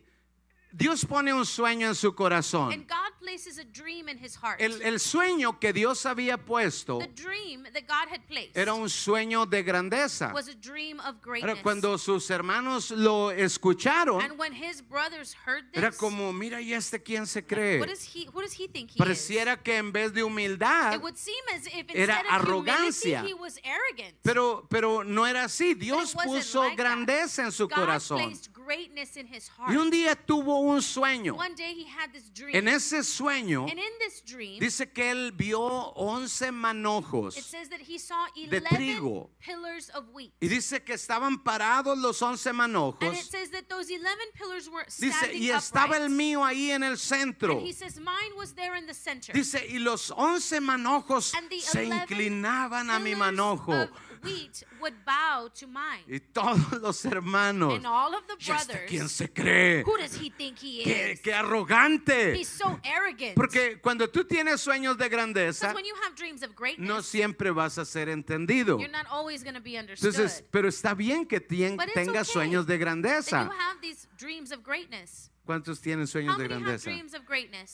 [0.72, 2.72] Dios pone un sueño en su corazón.
[2.72, 4.60] and God places a dream in his heart.
[4.60, 8.88] El, el sueño que Dios había puesto the dream that God had placed era un
[8.88, 10.32] sueño de grandeza.
[10.32, 11.58] was a dream of greatness.
[11.62, 16.72] cuando sus hermanos lo escucharon, and when his brothers heard this, era como, mira, ¿y
[16.74, 17.80] este quién se cree?
[17.80, 21.16] what, he, what does he think he Pareciera que en vez de humildad, It would
[21.16, 23.24] seem as if era arrogancia.
[23.26, 24.14] he was arrogant.
[24.22, 25.74] pero, pero no era así.
[25.74, 26.82] Dios puso like that.
[26.84, 28.18] grandeza en su God corazón.
[28.18, 29.70] placed greatness in his heart.
[29.72, 31.34] Y un día tuvo un sueño.
[31.36, 32.54] One day he had this dream.
[32.54, 35.58] En ese sueño, and in this dream, dice que él vio
[35.96, 37.32] 11 it manojos.
[37.34, 39.28] says that he saw de 11 trigo.
[39.40, 40.32] pillars of wheat.
[40.40, 43.14] Y dice que estaban parados los 11 And it manojos.
[43.30, 46.02] says that those 11 pillars were Dice, y estaba upright.
[46.02, 47.60] el mío ahí en el centro.
[47.72, 49.32] Says, mine was there in the center.
[49.32, 53.88] Dice, y los 11 manojos se 11 inclinaban a mi manojo.
[54.22, 56.04] Wheat would bow to mine.
[56.08, 59.82] Y todos los hermanos, And all of the ¿y este brothers, quién se cree?
[59.84, 61.20] who does he think he ¡Qué, is?
[61.20, 62.34] qué arrogante!
[62.34, 63.34] He's so arrogant.
[63.34, 67.00] Porque cuando tú tienes sueños de grandeza, Because when you have dreams of greatness, no
[67.02, 68.78] siempre vas a ser entendido.
[68.78, 70.14] you're not always going to be understood.
[70.14, 73.44] Entonces, pero está bien que tengas okay sueños de that grandeza.
[73.44, 75.30] you have these dreams of greatness.
[75.48, 76.90] ¿Cuántos tienen sueños de grandeza?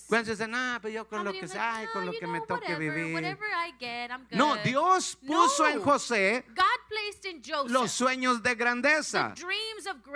[0.06, 2.18] ¿Cuántos dicen, ah, pero yo con lo que sea, like, ay, con "Oh, lo que
[2.20, 3.14] know, me toque whatever, vivir?
[3.14, 3.48] Whatever
[3.80, 4.10] get.
[4.30, 5.82] No, Dios puso en No.
[5.82, 6.44] José
[7.24, 9.34] in Joseph los sueños de grandeza.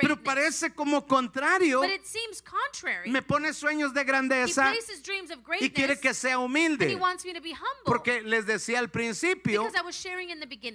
[0.00, 1.82] Pero parece como contrario.
[3.06, 4.72] Me pone sueños de grandeza
[5.60, 6.98] y quiere que sea humilde.
[7.84, 9.68] Porque les decía al principio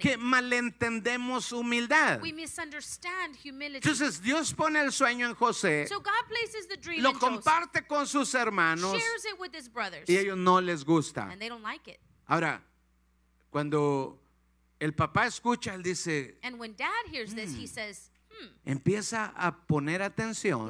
[0.01, 2.19] que malentendemos humildad.
[2.23, 6.67] Entonces Dios pone el sueño en José, so God places
[7.01, 10.83] lo comparte con sus hermanos shares it with his brothers, y a ellos no les
[10.83, 11.29] gusta.
[11.31, 11.99] and they don't like it.
[12.27, 12.61] Ahora,
[13.49, 14.19] cuando
[14.79, 16.37] el papá escucha, él dice,
[17.63, 17.67] Mm.
[17.67, 20.69] says, hmm, empieza a poner atención.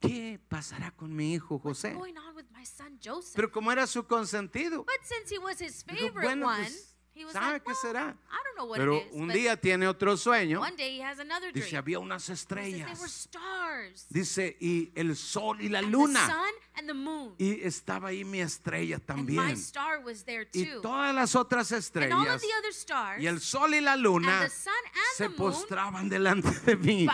[0.00, 1.94] ¿Qué pasará con mi hijo José?
[3.34, 6.89] Pero como era su consentido, but since he was his dijo, favorite bueno, one, pues,
[7.32, 8.16] ¿sabe like, qué well, será?
[8.74, 9.04] Pero is.
[9.12, 10.62] un día tiene otro sueño.
[11.52, 13.28] Dice, había unas estrellas.
[14.08, 16.44] Dice, y el sol y la luna.
[17.38, 19.56] Y estaba ahí mi estrella también.
[20.52, 22.42] Y todas las otras estrellas
[23.18, 24.48] y el sol y la luna
[25.14, 27.08] se postraban delante de mí.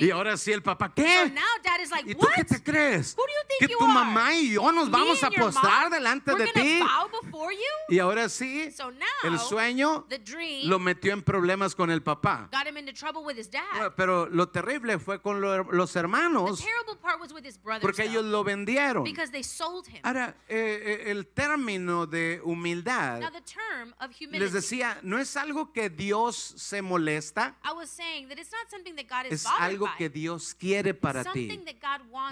[0.00, 0.06] Me.
[0.06, 1.30] Y ahora sí el papá, so ¿qué?
[1.30, 2.34] now dad is like, ¿Y tú what?
[2.34, 3.14] qué te crees?
[3.16, 3.92] Who do you think Que you tu are?
[3.94, 5.92] mamá y yo nos Me vamos a postrar mom?
[5.92, 6.80] delante de ti.
[6.80, 7.94] bow before you?
[7.94, 12.02] Y ahora sí, So now el sueño the dream lo metió en problemas con el
[12.02, 12.48] papá.
[12.52, 13.92] got him into trouble with his dad.
[13.96, 17.82] Pero lo terrible fue con lo- los the hermanos terrible part was with his brothers
[17.82, 19.04] porque ellos lo vendieron.
[19.04, 20.00] because they sold him.
[20.04, 25.18] Ahora, eh, eh, el término de humildad, now the term of humility, les decía, no
[25.18, 29.26] es algo que Dios se molesta, I was saying that it's not something that God
[29.32, 31.62] is es bothered algo que Dios quiere para ti.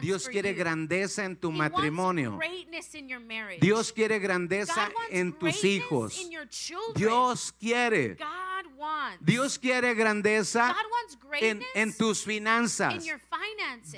[0.01, 2.39] Dios quiere grandeza en tu matrimonio.
[3.61, 6.29] Dios quiere grandeza en tus hijos.
[6.95, 8.17] Dios quiere.
[9.21, 10.75] Dios quiere grandeza
[11.41, 13.05] en, en tus in finanzas.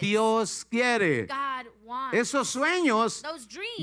[0.00, 1.26] Dios quiere.
[2.12, 3.22] Esos sueños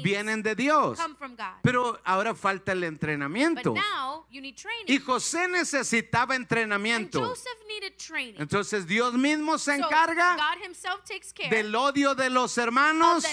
[0.04, 1.00] vienen de Dios.
[1.00, 1.62] come from God.
[1.62, 3.74] Pero ahora falta el but entrenamiento.
[3.74, 4.86] now you need training.
[4.88, 7.20] Y José necesitaba entrenamiento.
[7.20, 8.40] Joseph needed training.
[8.40, 13.26] Entonces Dios mismo se encarga God himself takes care del odio de los of hermanos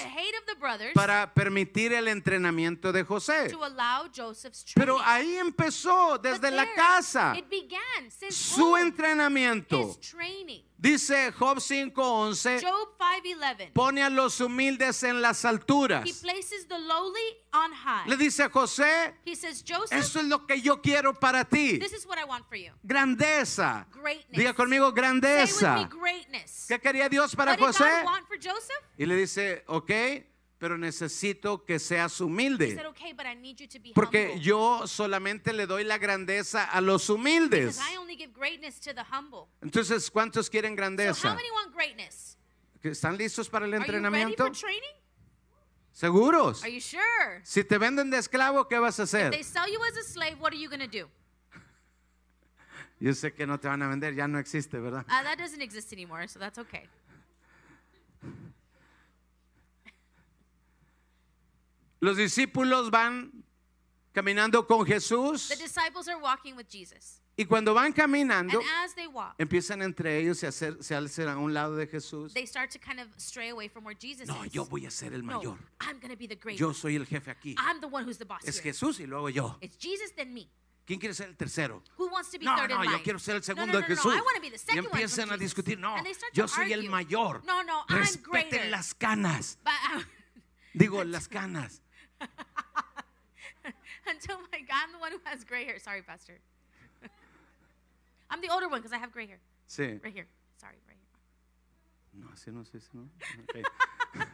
[0.94, 3.50] para permitir el entrenamiento de José.
[4.74, 9.96] Pero ahí empezó desde la casa It began since su entrenamiento.
[10.84, 13.72] Dice Job 5:11, Job 5:11.
[13.72, 16.06] pone a los humildes en las alturas.
[16.06, 18.06] He places the lowly on high.
[18.06, 21.78] Le dice José, He says, Joseph, eso es lo que yo quiero para ti.
[21.78, 22.70] this is what I want for you.
[22.86, 23.86] Grandeza.
[23.92, 24.38] Greatness.
[24.38, 25.76] Diga conmigo Say with grandeza.
[25.76, 26.66] me, greatness.
[26.68, 28.02] ¿Qué quería Dios para what did José?
[28.02, 28.84] God want for Joseph?
[28.98, 29.90] Y le dice, ok,
[30.64, 32.74] pero necesito que seas humilde.
[32.74, 34.40] said, okay, but I need you to be Porque humble.
[34.42, 37.76] yo solamente le doy la grandeza a los humildes.
[37.76, 39.46] Because I only give greatness to the humble.
[39.60, 41.28] Entonces, ¿cuántos quieren So grandeza?
[41.28, 42.38] how many want greatness?
[42.82, 44.50] ¿Están listos para el Are you ready entrenamiento?
[45.92, 46.62] ¿Seguros?
[46.62, 47.42] Are you sure?
[47.42, 49.34] Si te venden de esclavo, ¿qué vas a hacer?
[49.44, 51.10] sell you as a slave, what are you going to do?
[53.00, 55.04] Yo sé que no te van a vender, ya no existe, ¿verdad?
[55.10, 56.88] Uh, that doesn't exist anymore, so that's okay.
[62.04, 63.32] Los discípulos van
[64.12, 67.22] caminando con Jesús The disciples are walking with Jesus.
[67.34, 71.28] y cuando van caminando, And as they walk, empiezan entre ellos y hacer, se alzan
[71.28, 72.34] a un lado de Jesús.
[72.34, 74.52] they start to kind of stray away from where Jesus No, is.
[74.52, 75.58] yo voy a ser el no, mayor.
[75.80, 76.36] I'm going to be the.
[76.54, 77.56] Yo soy el jefe aquí.
[77.56, 78.72] I'm the one who's the boss Es here.
[78.72, 79.56] Jesús y luego yo.
[79.62, 80.46] It's Jesus then me.
[80.86, 81.82] ¿Quién quiere ser el tercero?
[81.96, 83.80] Who wants to be No, third no, in yo quiero ser el no, segundo no,
[83.80, 84.74] de no, no, Jesús.
[84.74, 85.96] Y empiezan a discutir, no,
[86.34, 87.42] yo soy el mayor.
[87.46, 88.00] No, no, I'm.
[88.00, 89.58] Respeten las canas.
[89.64, 90.02] But, uh,
[90.74, 91.80] Digo, las canas.
[94.06, 95.78] until my God, I'm the one who has gray hair.
[95.78, 96.38] Sorry, Pastor.
[98.30, 99.38] I'm the older one because I have gray hair.
[99.68, 100.02] Sí.
[100.02, 100.26] Right here.
[100.58, 101.04] Sorry, right here.
[102.22, 103.08] No, así no, sí, sí, no.
[103.42, 103.64] Ok.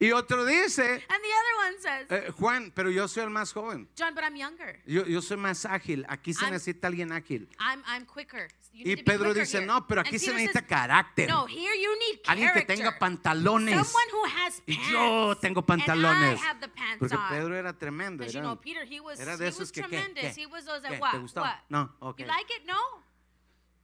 [0.00, 3.52] Y otro dice, And the other one says, eh, Juan, pero yo soy el más
[3.52, 3.88] joven.
[3.98, 4.80] John, but I'm younger.
[4.86, 6.04] Yo, yo soy más ágil.
[6.08, 7.48] Aquí se I'm- necesita alguien ágil.
[7.58, 8.48] I'm I'm quicker.
[8.72, 9.66] You Y need to be Pedro quicker dice, here.
[9.66, 11.28] no, pero And aquí se Peter necesita says, carácter.
[11.28, 12.76] No, here you need Alguien que character.
[12.76, 13.74] tenga pantalones.
[13.74, 14.90] Someone who has Y pants.
[14.92, 16.30] yo tengo pantalones.
[16.30, 17.16] And I have the pants Porque.
[17.30, 18.18] Pedro era tremendo.
[18.18, 19.88] Because you Era, know, Peter, he was, era he de was esos que, ¿qué?
[19.88, 20.34] tremendous.
[20.36, 20.42] ¿Qué?
[20.42, 20.80] He was those.
[20.86, 21.40] ¿Te gustó?
[21.40, 21.56] What?
[21.70, 21.90] No.
[22.16, 22.64] You like it?
[22.66, 22.78] No.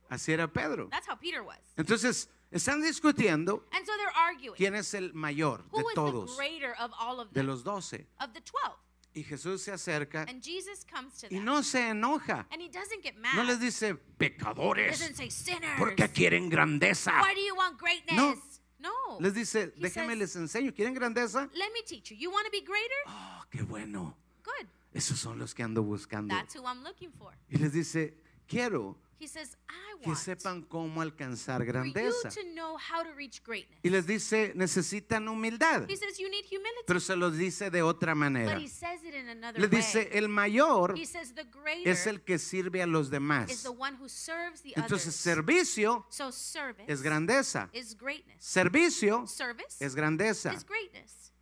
[0.09, 0.87] Así era Pedro.
[0.91, 1.59] That's how Peter was.
[1.77, 4.57] Entonces, están discutiendo And so they're arguing.
[4.57, 7.47] quién es el mayor Who de the todos, greater of all of de them?
[7.47, 8.07] los doce.
[8.21, 8.77] Of the 12.
[9.17, 11.45] Y Jesús se acerca And Jesus comes to y them.
[11.45, 12.47] no se enoja.
[12.51, 13.35] And he doesn't get mad.
[13.37, 15.79] No les dice, He pecadores, doesn't say sinners.
[15.79, 17.13] ¿por qué quieren grandeza?
[17.23, 18.17] Why do you want greatness?
[18.81, 19.19] No.
[19.21, 21.49] Les dice, He déjenme says- les enseño, ¿quieren grandeza?
[21.55, 22.17] Let me teach you.
[22.17, 22.97] You want to be greater?
[23.07, 24.17] Oh, qué bueno.
[24.45, 24.67] Good.
[24.93, 26.35] Esos son los que ando buscando.
[26.35, 27.33] That's who I'm looking for.
[27.49, 28.15] Y les dice,
[28.47, 32.29] quiero He says, I que want sepan cómo alcanzar for you grandeza.
[32.29, 33.79] to know how to reach greatness.
[33.83, 35.89] Y les dice, necesitan humildad.
[35.89, 36.85] He says, you need humility.
[36.87, 38.53] Pero se los dice de otra manera.
[38.53, 39.79] But he says it in another Les way.
[39.81, 43.63] dice, el mayor He says the greater es el que sirve a los is demás.
[43.63, 45.17] the one who serves the Entonces, others.
[45.17, 47.71] servicio So service es grandeza.
[47.73, 48.45] is greatness.
[48.45, 50.53] Servicio Service es grandeza.
[50.53, 51.33] is greatness.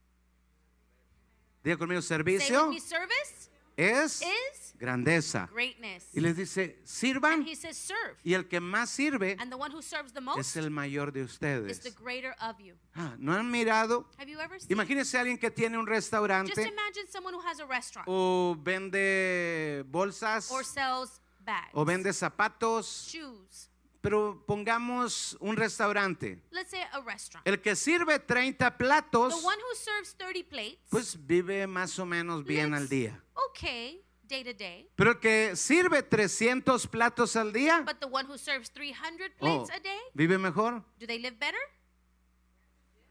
[1.65, 5.49] Diga conmigo, Say with servicio me, service es is grandeza.
[5.53, 6.07] greatness.
[6.15, 7.43] Y les dice, And sirvan.
[7.47, 8.17] he says serve.
[8.25, 11.13] Y el que más sirve And the one who serves the es most el mayor
[11.13, 11.95] de is the ustedes.
[11.97, 12.75] greater of you.
[12.95, 14.07] Ah, ¿No han mirado?
[14.19, 14.71] Have you ever seen?
[14.73, 18.57] Imagínense a alguien que tiene un Just restaurante imagine someone who has a restaurant o
[18.63, 23.69] vende bolsas or sells bags, o vende zapatos, shoes.
[24.03, 26.43] Pero pongamos un restaurante.
[26.51, 27.47] Let's say a restaurant.
[27.47, 32.05] El que sirve 30 The platos, one who serves 30 plates pues vive más o
[32.05, 33.23] menos bien al día.
[33.51, 34.91] Okay, day to day.
[34.97, 39.39] Pero el que sirve 300 platos al día, But the one who serves 300 oh,
[39.39, 40.85] plates a day, ¿vive mejor?
[40.99, 41.61] do they live better?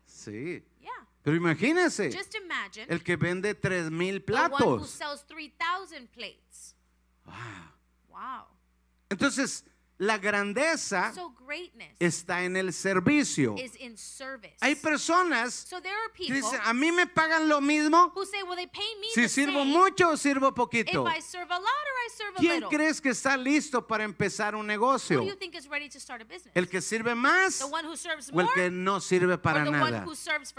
[0.05, 0.61] Sí.
[0.81, 0.89] Yeah.
[1.23, 4.89] Pero imagínense, Just imagine el que vende 3000 the one who platos.
[4.89, 6.75] sells 3,000 plates.
[7.25, 7.35] Wow.
[8.09, 8.47] Wow.
[9.09, 9.63] Entonces,
[10.01, 11.31] la grandeza So
[11.99, 13.55] está en el servicio.
[13.57, 14.55] is in service.
[14.61, 18.25] Hay personas So there are que people dicen, a mí me pagan lo mismo who
[18.25, 21.05] say, well, they pay me si sirvo mucho o sirvo if poquito.
[21.07, 22.69] I serve a lot or I serve a ¿Quién little.
[22.69, 25.19] crees que está listo para empezar un negocio?
[25.19, 26.51] do you think is ready to start a business?
[26.55, 29.65] ¿El que sirve más the one who serves o el more que no sirve para
[29.65, 30.05] nada?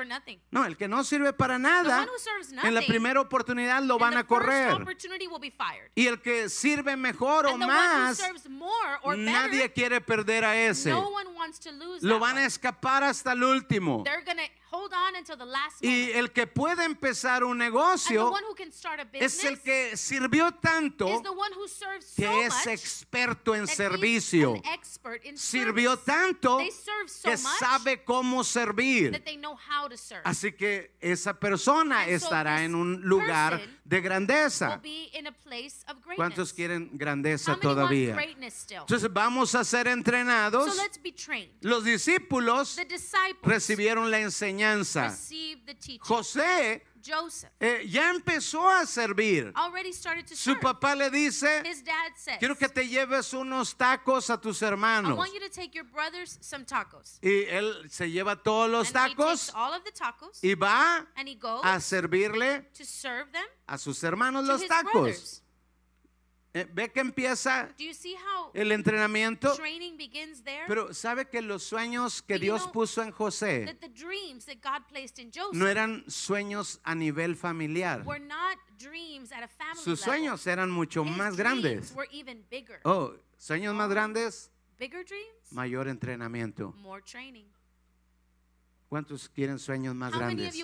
[0.06, 0.40] nothing?
[0.50, 4.16] No, el que no sirve para nada, serves en la nothing primera oportunidad lo van
[4.16, 4.76] a correr.
[5.94, 8.20] Y el que sirve mejor o más
[9.32, 10.90] Nadie quiere perder a ese.
[10.90, 14.02] no one wants to lose Lo van a escapar hasta el último.
[14.04, 17.64] They're to hold on until the last Y el que puede empezar un and the
[17.66, 21.52] negocio one who can start a es business el que sirvió tanto is the one
[21.54, 24.54] who serves so que es experto en servicio.
[24.54, 26.06] an expert in Sirvió service.
[26.06, 29.12] tanto They serve so que much sabe cómo servir.
[29.12, 30.22] that they know how to serve.
[30.24, 34.80] Así que esa persona And so estará this en un lugar de grandeza.
[36.16, 38.16] ¿Cuántos quieren grandeza todavía?
[38.16, 40.74] Entonces vamos a ser entrenados.
[40.74, 41.50] So let's be trained.
[41.60, 44.61] Los discípulos The disciples recibieron la enseñanza.
[45.80, 45.98] Teaching.
[46.00, 49.52] José Joseph eh, ya empezó a servir.
[50.34, 51.62] Su papá le dice,
[52.14, 55.16] says, quiero que te lleves unos tacos a tus I hermanos.
[55.16, 57.18] want you to take your brothers some tacos.
[57.20, 61.06] Y él se lleva todos los tacos takes all of the tacos y va
[61.62, 65.42] a servirle to serve them a sus hermanos los tacos.
[66.54, 67.74] Eh, Ve que empieza
[68.52, 69.56] el entrenamiento.
[70.66, 73.78] Pero sabe que los sueños que Dios puso en José
[75.52, 78.02] no eran sueños a nivel familiar.
[78.04, 81.94] were not dreams at a family Sus sueños eran mucho His más grandes.
[82.84, 86.72] Oh, sueños más grandes, Bigger dreams, mayor entrenamiento.
[86.76, 87.46] more training.
[88.90, 90.54] ¿Cuántos quieren sueños más grandes?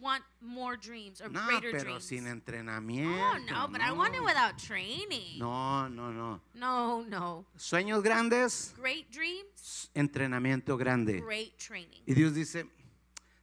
[0.00, 2.04] Want more dreams or No, greater pero dreams?
[2.04, 3.10] sin entrenamiento.
[3.20, 4.24] oh no, but I want it no.
[4.26, 5.38] without training.
[5.38, 6.40] No, no, no.
[6.54, 7.46] No, no.
[7.56, 11.20] Sueños grandes, Great dreams, entrenamiento grande.
[11.20, 12.02] great training.
[12.06, 12.66] Y Dios dice,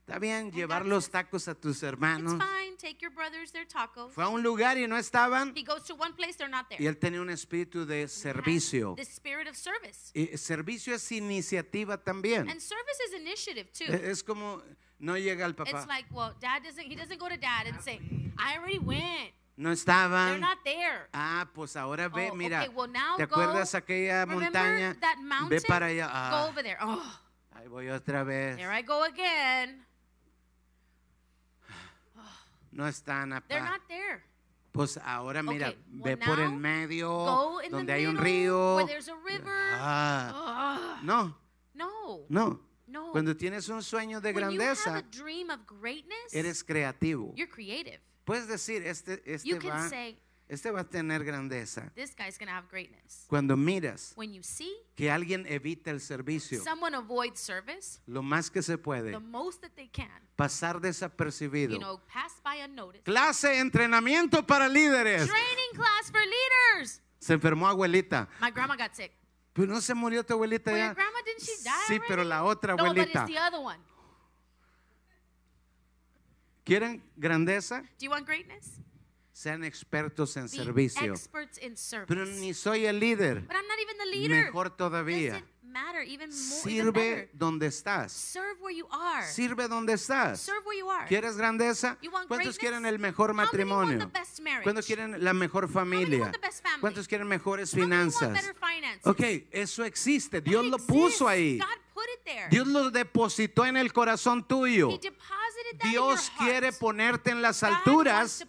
[0.07, 2.33] está bien llevar God los tacos a tus It's hermanos.
[2.33, 2.77] fine.
[2.77, 4.11] Take your brothers their tacos.
[4.13, 5.53] Fue a un lugar y no estaban.
[5.55, 6.81] He goes to one place, they're not there.
[6.83, 8.93] Y él tenía un espíritu de servicio.
[8.95, 10.11] The spirit of service.
[10.13, 12.49] Y servicio es iniciativa también.
[12.49, 13.85] And service is initiative too.
[13.91, 14.61] E- Es como,
[14.99, 15.69] no llega el papá.
[15.71, 17.99] It's like, well, dad doesn't, he doesn't go to dad and say,
[18.37, 19.31] I already went.
[19.57, 20.39] No They're estaban.
[20.41, 21.07] not there.
[21.13, 22.61] Ah, pues ahora ve, Oh, mira.
[22.63, 24.99] okay, well, now ¿Te go- acuerdas aquella Remember montaña?
[24.99, 25.61] that Ve mountain?
[25.67, 26.07] para allá.
[26.07, 26.77] Go Ah, over there.
[26.81, 27.19] Oh,
[27.55, 28.57] ahí voy otra vez.
[28.57, 29.85] there I go again.
[32.71, 33.69] No están, They're apá.
[33.71, 34.23] not there.
[34.73, 38.75] Pues ahora mira, Okay, well, ve por el medio, Go donde the hay un río.
[38.75, 39.69] where there's a river.
[39.79, 41.33] Ah, no,
[41.73, 42.59] no, no.
[42.95, 43.11] No.
[43.11, 47.33] Cuando tienes un sueño de when you have grandeza, a dream of greatness, eres creativo.
[47.35, 47.99] you're creative.
[48.25, 50.17] Puedes decir, este, este You can va, say,
[50.47, 51.91] este va a tener grandeza.
[51.95, 53.25] this guy's to have greatness.
[53.27, 58.49] Cuando miras When you see que alguien evita el servicio, someone avoid service, lo más
[58.49, 61.73] que se puede, the most that they can, pasar desapercibido.
[61.73, 63.03] you know, pass by unnoticed.
[63.05, 65.27] Clase, entrenamiento para líderes.
[65.27, 67.01] Training class for leaders.
[67.19, 68.27] Se enfermó abuelita.
[68.39, 69.11] My grandma got sick.
[69.55, 70.85] Pero no se murió tu abuelita Well, ya.
[70.87, 73.23] your grandma didn't she die Sí, pero la otra No, but abuelita.
[73.23, 73.79] it's the other one.
[76.65, 77.81] ¿Quieren grandeza?
[77.99, 78.79] Do you want greatness?
[79.33, 81.13] Sean expertos en Be servicio.
[81.13, 82.07] experts in service.
[82.07, 83.41] Pero ni soy el líder.
[83.47, 84.45] but I'm not even the leader.
[84.45, 85.43] Mejor todavía.
[85.75, 86.01] Matter.
[86.07, 86.71] Even more.
[86.71, 88.11] even Sirve donde estás.
[88.11, 89.23] Serve where you are.
[89.23, 90.39] Sirve donde estás.
[90.39, 91.05] Serve where you are.
[91.07, 91.97] ¿Quieres grandeza?
[92.01, 92.59] You want ¿Cuántos greatness?
[92.59, 93.99] quieren el mejor How many want matrimonio?
[93.99, 94.63] the best marriage?
[94.63, 96.19] ¿Cuántos quieren la mejor many familia?
[96.21, 96.81] want the best family?
[96.81, 98.33] ¿Cuántos quieren mejores How many want finanzas?
[98.33, 99.05] better finances?
[99.05, 100.41] Ok, eso existe.
[100.41, 101.59] That Dios lo puso ahí.
[101.59, 102.47] God put it there.
[102.49, 104.89] Dios lo depositó en el corazón tuyo.
[104.89, 104.97] he
[105.83, 108.45] Dios quiere ponerte en las alturas,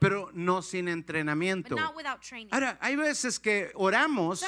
[0.00, 1.76] pero no sin entrenamiento.
[2.50, 4.44] Ahora, hay veces que oramos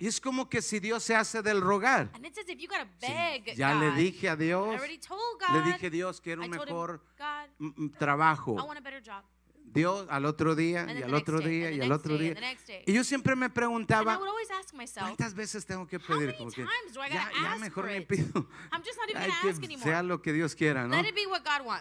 [0.00, 2.10] y es como que si Dios se hace del rogar.
[3.00, 4.80] beg Ya le dije a Dios,
[5.52, 7.02] le dije Dios, quiero un mejor
[7.98, 8.56] trabajo.
[9.76, 12.34] Dios al otro día y al otro día y al otro día.
[12.86, 16.34] Y yo siempre me preguntaba, would always ask myself, ¿cuántas veces tengo que pedir?
[16.36, 16.64] Como que,
[17.10, 18.48] ya, ya mejor me pido.
[18.72, 20.96] I'm just not even Ay, gonna ask que sea lo que Dios quiera, ¿no?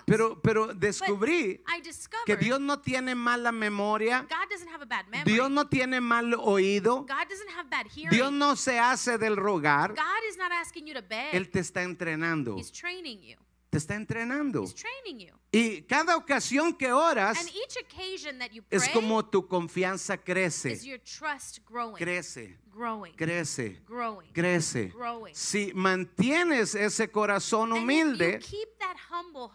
[0.06, 4.86] Pero, pero descubrí I discovered que Dios no tiene mala memoria, God doesn't have a
[4.86, 5.32] bad memory.
[5.32, 8.10] Dios no tiene mal oído, God doesn't have bad hearing.
[8.10, 11.34] Dios no se hace del rogar, God is not asking you to beg.
[11.34, 13.45] Él te está entrenando, He's training you.
[13.76, 14.64] Te está entrenando.
[14.64, 15.34] He's training you.
[15.52, 21.98] Y cada ocasión que oras pray es como tu confianza crece, is your trust growing,
[21.98, 24.88] crece, growing, crece, growing, crece.
[24.94, 25.36] growing.
[25.36, 28.40] Si mantienes ese corazón humilde,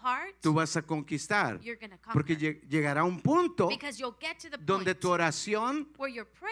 [0.03, 1.59] heart, tú vas a conquistar.
[1.63, 3.69] you're going to Porque lleg- llegará un punto
[4.61, 5.89] donde point tu oración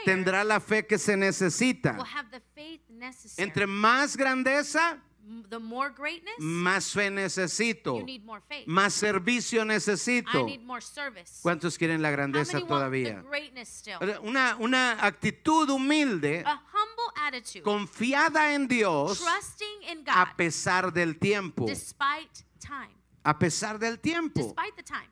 [0.05, 1.93] tendrá la fe que se necesita.
[1.99, 3.47] will have the faith necessary.
[3.47, 5.03] Entre más grandeza,
[5.51, 8.67] the more greatness, más fe necesito, you need more faith.
[8.67, 10.45] más servicio I necesito.
[10.47, 11.41] need more service.
[11.43, 13.23] ¿Cuántos quieren la grandeza todavía?
[14.23, 20.93] Una, una actitud humilde, A humble attitude, confiada en Dios trusting in a God pesar
[20.93, 21.67] del tiempo.
[21.67, 22.98] despite time.
[23.29, 24.55] A pesar del tiempo.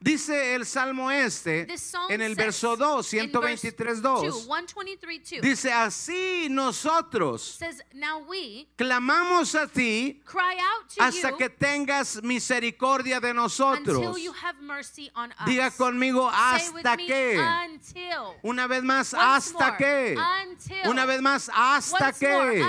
[0.00, 1.66] Dice el Salmo este
[2.08, 4.44] en el verso 2, in verse 123, 2, 2.
[4.44, 11.36] 123, 2, Dice, así nosotros says, Now we clamamos a ti cry out to hasta
[11.36, 13.98] que tengas misericordia de nosotros.
[13.98, 15.46] until you have mercy on us.
[15.46, 17.38] Diga conmigo, hasta que.
[17.38, 18.40] Until.
[18.42, 20.16] Una vez más, hasta que.
[20.16, 20.88] Until.
[20.88, 22.64] Una vez más, hasta que.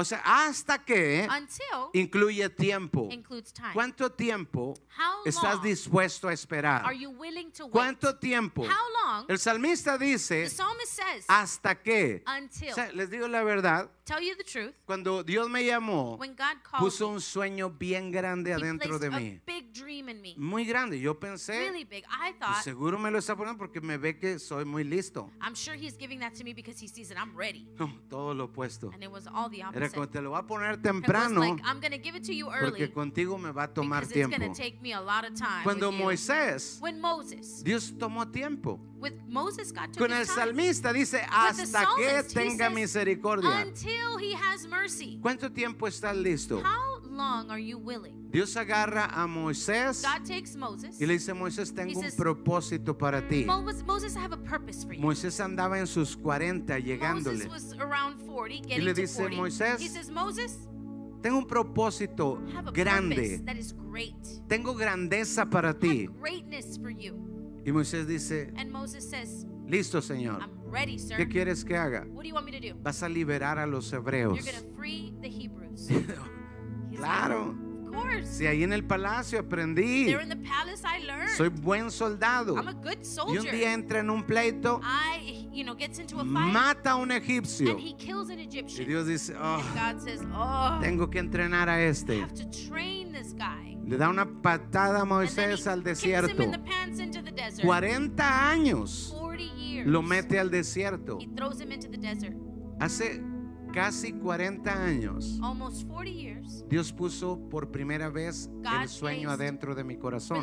[0.00, 3.08] O sea, hasta que Until incluye tiempo.
[3.52, 3.74] time.
[3.74, 4.74] ¿Cuánto tiempo
[5.26, 6.86] estás dispuesto a esperar?
[6.86, 7.10] Are you
[7.52, 7.72] to wait?
[7.72, 8.62] ¿Cuánto tiempo?
[8.62, 9.26] How long?
[9.28, 12.22] El salmista dice, says, hasta que.
[12.26, 12.70] until.
[12.70, 14.74] O sea, les digo la verdad, Tell you the truth.
[14.86, 19.40] cuando Dios me llamó, When God called puso un sueño bien grande adentro de mí.
[19.46, 20.34] big dream in me.
[20.36, 20.98] Muy grande.
[20.98, 22.02] Yo pensé, Really big.
[22.10, 25.30] I pues thought, seguro me lo está poniendo porque me ve que soy muy listo.
[25.40, 27.68] I'm sure he's giving that to me because he sees that I'm ready.
[27.78, 28.90] No, todo lo opuesto.
[28.92, 29.94] And it was all the Era opposite.
[29.94, 32.50] como te lo voy a poner temprano like, I'm going to give it to you
[32.50, 34.36] early porque contigo me va a tomar because tiempo.
[34.36, 35.62] going to take me a lot of time.
[35.62, 35.92] Cuando.
[35.92, 38.80] Moisés, when Moses, Dios tomó tiempo.
[39.00, 43.62] with Moses, God took Con el salmista dice, hasta que tenga misericordia.
[43.62, 45.18] Until he has mercy.
[45.22, 46.60] ¿Cuánto tiempo estás listo?
[46.62, 48.28] How long are you willing?
[48.30, 51.00] Dios agarra a Moisés God takes Moses.
[51.00, 53.44] y le dice, Moisés, tengo un says, propósito para ti.
[53.44, 55.00] Moses, Moses, I have a purpose for you.
[55.02, 57.46] Moisés andaba en sus 40 llegándole.
[57.46, 59.36] Moses was around 40, le getting to dice, 40.
[59.36, 60.58] "Moisés, he says, Moses,
[61.22, 63.14] Tengo un propósito I have a grande.
[63.16, 64.14] purpose that is great.
[64.48, 66.04] Tengo grandeza para I ti.
[66.06, 67.14] have greatness for you.
[67.66, 70.40] Y Moisés dice, And Moses says, listo, Señor.
[70.40, 71.16] I'm ready, sir.
[71.16, 72.06] ¿Qué quieres que haga?
[72.10, 72.74] What do you want me to do?
[72.82, 74.34] Vas a liberar a los hebreos.
[74.44, 75.88] You're to free the Hebrews.
[76.96, 77.54] Claro.
[77.54, 78.28] like, of course.
[78.28, 80.06] Si ahí en el palacio aprendí.
[80.06, 81.30] There in the palace I learned.
[81.36, 82.56] Soy buen soldado.
[82.56, 82.98] I'm a good
[83.28, 86.90] Y un día entra en un pleito, I, you know, gets into a fight mata
[86.92, 87.70] a un egipcio.
[87.70, 88.86] and he kills an Y Egyptian.
[88.86, 92.20] Dios dice, oh, God says, oh, tengo que entrenar a I este.
[92.20, 93.76] have to train this guy.
[93.86, 96.42] Le da una patada a Moisés al desierto.
[96.42, 97.64] in the pants into the desert.
[97.64, 99.19] 40 años 40 years.
[99.84, 101.18] Lo mete al desierto.
[101.20, 102.34] He throws him into the desert.
[102.80, 103.22] Hace
[103.72, 106.64] casi 40 años, Almost 40 years.
[106.68, 110.42] Dios puso por primera vez God el sueño adentro de mi corazón.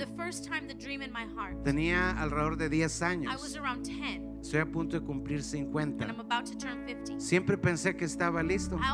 [1.63, 3.55] Tenía alrededor de 10 I was años.
[3.57, 6.05] around 10, Estoy a punto de cumplir and 50.
[6.05, 7.19] I'm about to turn 50.
[7.19, 8.77] Siempre pensé que estaba listo.
[8.77, 8.93] I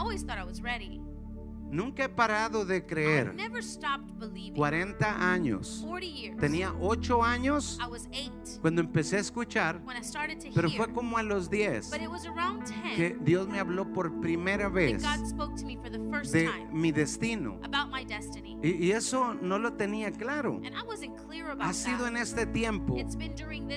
[1.74, 3.34] Nunca he parado de creer.
[3.34, 4.53] never stopped believing.
[4.53, 5.84] 40 años.
[5.88, 6.38] 40 years.
[6.38, 10.69] Tenía 8 años I was 8 cuando empecé a escuchar, when I started to pero
[10.69, 10.78] hear.
[10.78, 14.21] fue como a los 10 But it was around 10 que Dios me habló por
[14.21, 17.59] primera vez God spoke to me for the first de time mi destino.
[17.63, 18.57] about my destiny.
[18.63, 20.61] Y, eso no lo tenía claro.
[20.63, 22.95] And I wasn't clear about Ha sido en este tiempo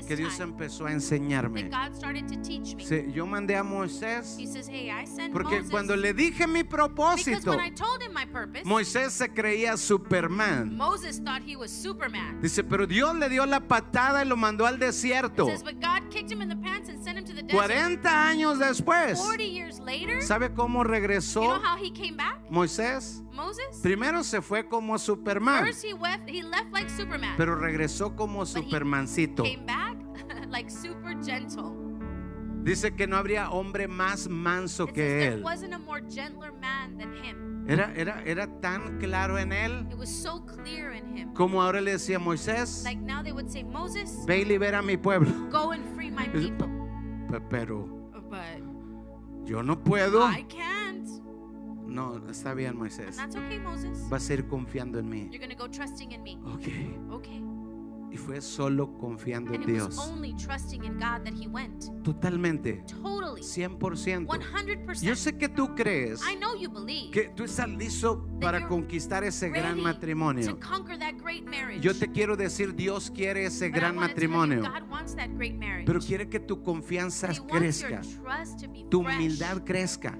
[0.07, 1.70] que Dios empezó a enseñarme.
[2.78, 4.38] Sí, yo mandé a Moisés
[5.32, 7.57] porque cuando le dije mi propósito,
[7.87, 10.76] told him my purpose, Moisés se creía Superman.
[10.76, 12.41] Moses thought he was Superman.
[12.41, 15.47] Dice, pero Dios le dio la patada y lo mandó al It desierto.
[15.47, 17.68] says, but God kicked him in the pants and sent him to the desert.
[17.68, 22.39] 40 años después, 40 years later, ¿sabe cómo you regresó know how he came back?
[22.51, 23.22] Moisés?
[23.32, 23.80] Moses?
[23.82, 27.34] Primero se fue como Superman, First he left, he left like Superman.
[27.37, 29.43] pero regresó como But he Supermancito.
[29.45, 29.97] Came back
[30.49, 31.72] like super gentle.
[32.62, 35.43] Dice que no habría hombre más manso It que there él.
[37.68, 41.32] Era, era, era tan claro en él It was so clear in him.
[41.34, 44.82] como ahora le decía Moisés, Like now they would say, Moses, ve y libera a
[44.82, 45.30] mi pueblo.
[45.50, 46.68] go and free my people.
[47.30, 47.86] Pe- Pero
[48.30, 50.24] But yo no puedo.
[50.28, 51.08] I can't.
[51.86, 53.16] No, está bien And Moisés.
[53.16, 54.08] that's okay, Moses.
[54.10, 55.28] Vas a ir confiando en mí.
[55.32, 56.36] You're go trusting in me.
[56.44, 56.68] Ok.
[57.12, 57.42] Okay.
[58.16, 59.94] Y fue solo confiando en Dios.
[62.02, 62.82] Totalmente.
[63.02, 63.42] Totally.
[63.42, 63.78] 100%.
[64.26, 65.02] 100%.
[65.02, 69.22] Yo sé que tú crees I know you believe que tú estás listo para conquistar
[69.24, 70.58] ese gran matrimonio.
[71.80, 75.86] Yo te quiero decir, Dios quiere ese gran matrimonio, God wants that great marriage.
[75.86, 78.00] pero quiere que tu confianza crezca,
[78.88, 80.18] tu humildad crezca,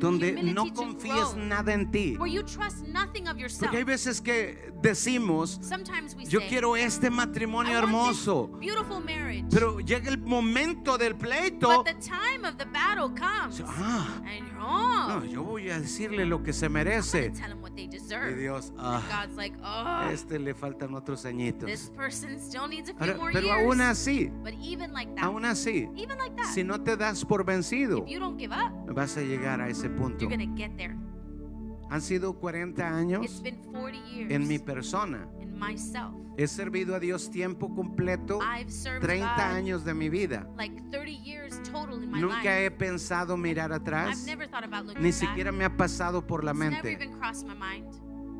[0.00, 2.16] donde no confíes nada en ti.
[2.16, 5.60] Porque hay veces que decimos,
[6.28, 8.50] yo quiero este matrimonio hermoso,
[9.50, 11.68] pero llega el momento del pleito.
[11.68, 13.62] but the time of the battle comes.
[13.66, 14.08] Ah,
[15.08, 17.32] no, yo voy a decirle lo que se merece.
[17.76, 18.34] they Y.
[18.34, 21.92] Dios, ah, like, oh, este le faltan otros this añitos.
[22.98, 23.50] pero years.
[23.50, 27.22] aún así, but even like that, aún así, even like that, si no te das
[27.26, 30.26] por vencido, if you don't give up, vas a llegar a ese punto.
[31.88, 35.28] Han sido 40 It's años been 40 years en mi persona.
[35.56, 36.14] Myself.
[36.38, 40.46] He servido a Dios tiempo completo, I've served 30 God años de mi vida.
[40.56, 42.64] like 30 years total in my Nunca life.
[42.66, 45.18] he pensado mirar I've atrás, never thought about looking ni back.
[45.18, 46.92] siquiera me ha pasado por la It's never mente.
[46.92, 47.86] even crossed my mind.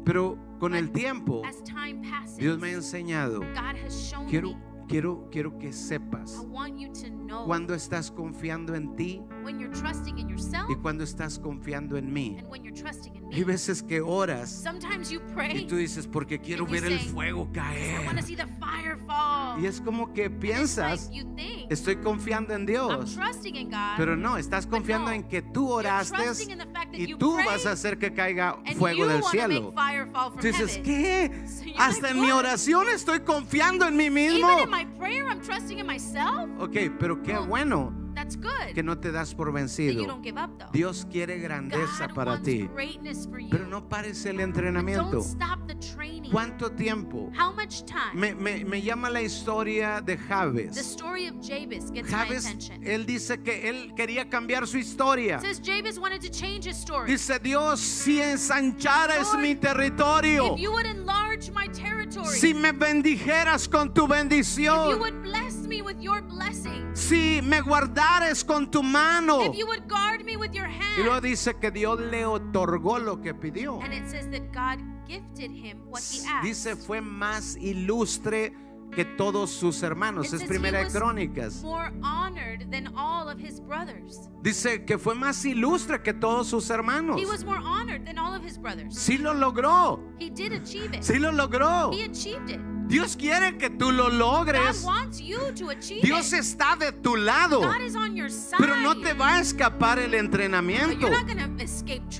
[0.04, 4.50] Pero con el tiempo, as time passes, Dios me ha enseñado, God has shown quiero,
[4.50, 4.86] me.
[4.88, 9.74] quiero, quiero que sepas want you to know cuando estás confiando en ti when you're
[9.74, 12.36] trusting in yourself y cuando estás confiando en mí.
[13.32, 14.64] Hay veces que oras
[15.52, 18.00] y tú dices, porque quiero ver el fuego caer.
[19.60, 21.10] Y es como que piensas,
[21.68, 23.18] estoy confiando en Dios.
[23.96, 26.24] Pero no, estás confiando en que tú oraste
[26.92, 29.74] y tú vas a hacer que caiga fuego del cielo.
[30.40, 30.80] Tú dices.
[30.84, 31.44] ¿qué?
[31.78, 34.48] Hasta en mi oración estoy confiando en mí mismo.
[36.58, 38.74] Ok, pero qué bueno That's good.
[38.74, 40.06] que no te das por you vencido.
[40.06, 40.72] don't give up though.
[40.72, 42.66] Dios quiere grandeza God para ti.
[42.74, 43.50] greatness for you.
[43.50, 45.10] Pero no pares el entrenamiento.
[45.12, 46.32] don't stop the training.
[46.32, 47.30] ¿Cuánto tiempo?
[47.38, 48.14] How much time?
[48.18, 52.82] Me, me- me llama la historia de the story of Jabez gets my Javes, attention.
[52.84, 55.38] él dice que él quería cambiar su historia.
[55.40, 57.06] Says Jabez wanted to change his story.
[57.12, 62.72] Dice Dios, si ensancharas Lord, mi territorio, if you would enlarge my territory, si me
[62.72, 68.44] bendijeras con tu if you bendición, would bless me with your blessing, si me guardares
[68.44, 69.40] con tu mano.
[69.42, 71.24] if you would guard me with your Y luego hand.
[71.24, 73.80] dice que Dios le otorgó lo que pidió.
[73.82, 76.42] And it says that God gifted him what he asked.
[76.44, 78.52] Dice fue más ilustre
[78.94, 80.32] que todos sus hermanos.
[80.32, 81.62] It Es primera de was Crónicas.
[81.62, 84.28] more honored than all of his brothers.
[84.42, 87.20] Dice que fue más ilustre que todos sus hermanos.
[87.20, 88.96] He was more honored than all of his brothers.
[88.96, 90.00] Sí lo logró.
[90.18, 91.02] He did achieve it.
[91.02, 91.92] Sí lo logró.
[91.92, 92.60] He achieved it.
[92.86, 94.82] Dios quiere que tú lo God logres.
[94.84, 97.60] wants you to achieve Dios está de tu lado.
[97.60, 98.58] God is on your side.
[98.58, 101.08] Pero no te va a escapar el entrenamiento.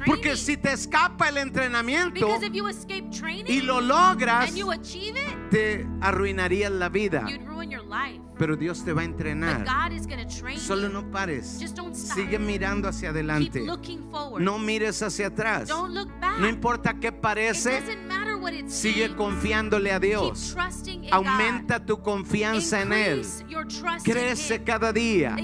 [0.04, 4.56] Porque si te escapa el entrenamiento because if you escape training y lo logras, and
[4.56, 7.24] you achieve it, te arruinarías la vida.
[7.28, 8.20] you'd ruin your life.
[8.38, 9.64] Pero Dios te va a entrenar.
[10.58, 11.58] Solo no pares.
[11.92, 13.64] Sigue mirando hacia adelante.
[14.38, 15.68] No mires hacia atrás.
[15.68, 16.38] Don't look back.
[16.38, 17.80] No importa qué parece,
[18.66, 20.56] sigue confiándole a Dios.
[21.10, 23.26] Aumenta tu confianza en Él.
[24.04, 25.36] Crece cada día.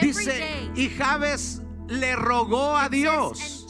[0.00, 3.66] Dice, y Javes le rogó a Dios.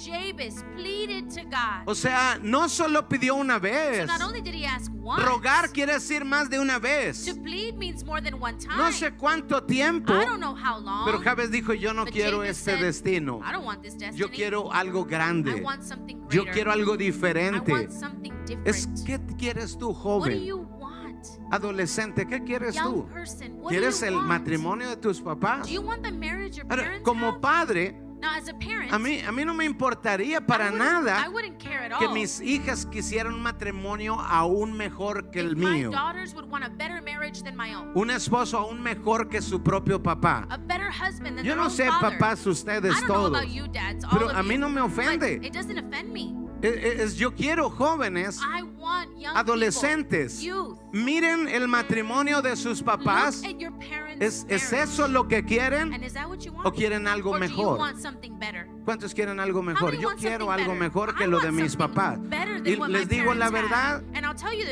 [1.30, 1.82] Jabez to God.
[1.86, 4.06] O sea, no solo pidió una so vez.
[4.06, 7.24] not only did he ask once, Rogar quiere decir más de una vez.
[7.24, 8.76] to plead means more than one time.
[8.76, 11.04] No sé cuánto tiempo, I don't know how long.
[11.06, 13.40] pero Javes dijo, yo no quiero Jabez este said, destino.
[13.44, 14.18] I don't want this destiny.
[14.18, 15.60] Yo quiero algo I grande.
[15.62, 16.52] want something Yo greater.
[16.52, 17.72] quiero algo I diferente.
[17.72, 18.66] want something different.
[18.68, 20.44] Es ¿qué quieres tú, what do joven?
[20.44, 20.66] you?
[21.50, 23.06] Adolescente, ¿qué quieres tú?
[23.68, 25.68] ¿Quieres el matrimonio de tus papás?
[26.68, 30.40] Ahora, como padre, Now, as a parent, a mí, a mí no me importaría I
[30.40, 31.24] para wouldn't- nada
[31.98, 32.12] que all.
[32.12, 35.90] mis hijas quisieran un matrimonio aún mejor que el mío.
[35.90, 39.60] daughters would want a better marriage than my own, Un esposo aún mejor que su
[39.62, 40.46] propio papá.
[40.50, 42.18] a better husband than Yo no sé, father.
[42.18, 43.42] papás, ustedes todos.
[43.46, 45.40] you, dads, Pero a mí you, no me ofende.
[45.42, 46.34] It doesn't offend me.
[46.62, 50.78] Es- yo quiero jóvenes, I want young adolescentes, people, youth.
[50.92, 53.40] miren el matrimonio de sus papás.
[54.20, 55.90] ¿Es, ¿Es eso lo que quieren?
[56.62, 57.80] ¿O quieren algo mejor?
[58.84, 59.98] ¿Cuántos quieren algo mejor?
[59.98, 62.18] Yo quiero algo mejor que lo de mis papás.
[62.64, 64.02] Y les digo la verdad,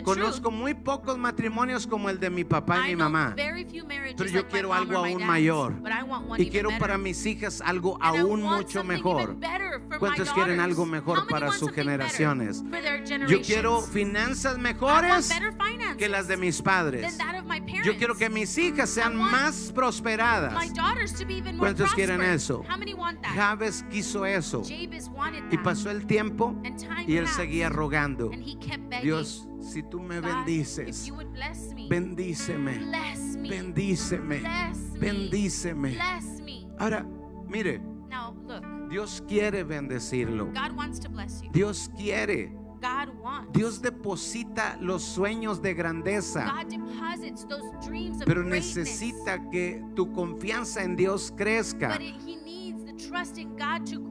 [0.02, 3.34] conozco muy pocos matrimonios como el de mi papá y mi mamá.
[3.36, 5.72] Pero yo quiero algo aún mayor.
[5.80, 9.36] but I want one Y quiero para mis hijas algo aún mucho mejor.
[9.98, 12.62] ¿Cuántos quieren algo mejor para sus generaciones?
[13.28, 15.30] Yo quiero finanzas mejores
[15.96, 17.18] que las de mis padres.
[17.84, 20.54] Yo quiero que mis hijas sean más prosperadas.
[20.54, 22.64] my daughters to be even more ¿Cuántos quieren eso?
[23.34, 24.62] Javes quiso eso.
[25.50, 26.54] Y pasó el tiempo
[27.06, 28.30] y él seguía rogando.
[29.02, 31.12] Dios, si tú me bendices,
[31.88, 32.78] bendíceme,
[33.48, 34.42] bendíceme,
[35.00, 35.98] bendíceme.
[36.78, 37.04] Ahora,
[37.48, 37.82] mire,
[38.88, 40.48] Dios quiere bendecirlo.
[41.52, 42.56] Dios quiere.
[42.80, 43.52] God wants.
[43.52, 46.54] Dios deposita los sueños de grandeza,
[48.24, 51.98] pero necesita que tu confianza en Dios crezca.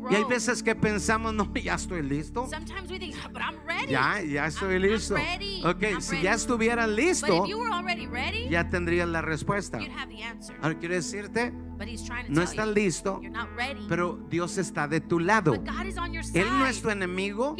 [0.09, 2.47] Y hay veces que pensamos, no, ya estoy listo.
[2.47, 3.91] Sometimes we think, "Ah, but I'm ready.
[3.91, 5.15] Ya, ya estoy I'm- I'm listo.
[5.15, 5.61] ready.
[5.65, 9.07] Ok, I'm si ready." ya estuvieras But listo, if you were already ready, ya tendrías
[9.07, 9.79] la respuesta.
[9.79, 10.55] you'd have the answer.
[10.61, 13.86] Ahora quiero decirte, But he's trying to no estás listo, you're not ready.
[13.88, 15.53] pero Dios está de tu lado.
[15.53, 17.55] Él no es tu enemigo.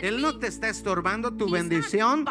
[0.00, 2.24] Él no te está estorbando tu He's bendición.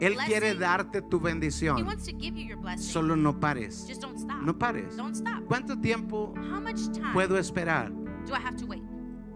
[0.00, 1.84] Él quiere darte tu He bendición.
[1.84, 2.82] wants to give you your blessing.
[2.90, 3.86] Solo no pares.
[3.86, 4.40] Just don't stop.
[4.42, 4.96] No pares.
[4.96, 5.44] Don't stop.
[5.46, 7.92] ¿Cuánto tiempo How much time puedo esperar?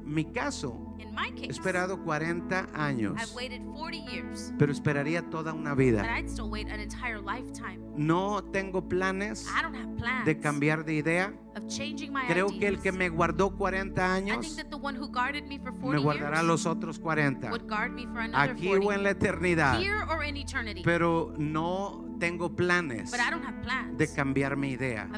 [0.09, 5.23] Mi caso, In my he case, esperado 40 años, I've waited 40 years, pero esperaría
[5.31, 6.03] toda una but vida.
[6.19, 7.79] I'd still wait an entire lifetime.
[7.97, 11.33] No tengo planes I don't have plans de cambiar de idea.
[11.57, 12.83] of changing my Creo que el ideas.
[12.83, 15.81] que me guardó 40 I think años that the one who guarded me for me
[15.81, 19.03] 40 guardará years los otros 40, would guard me for another aquí 40, o en
[19.03, 19.81] la eternidad.
[19.81, 20.83] here or in eternity.
[20.85, 25.09] Pero no tengo planes but I don't have plans de cambiar mi idea.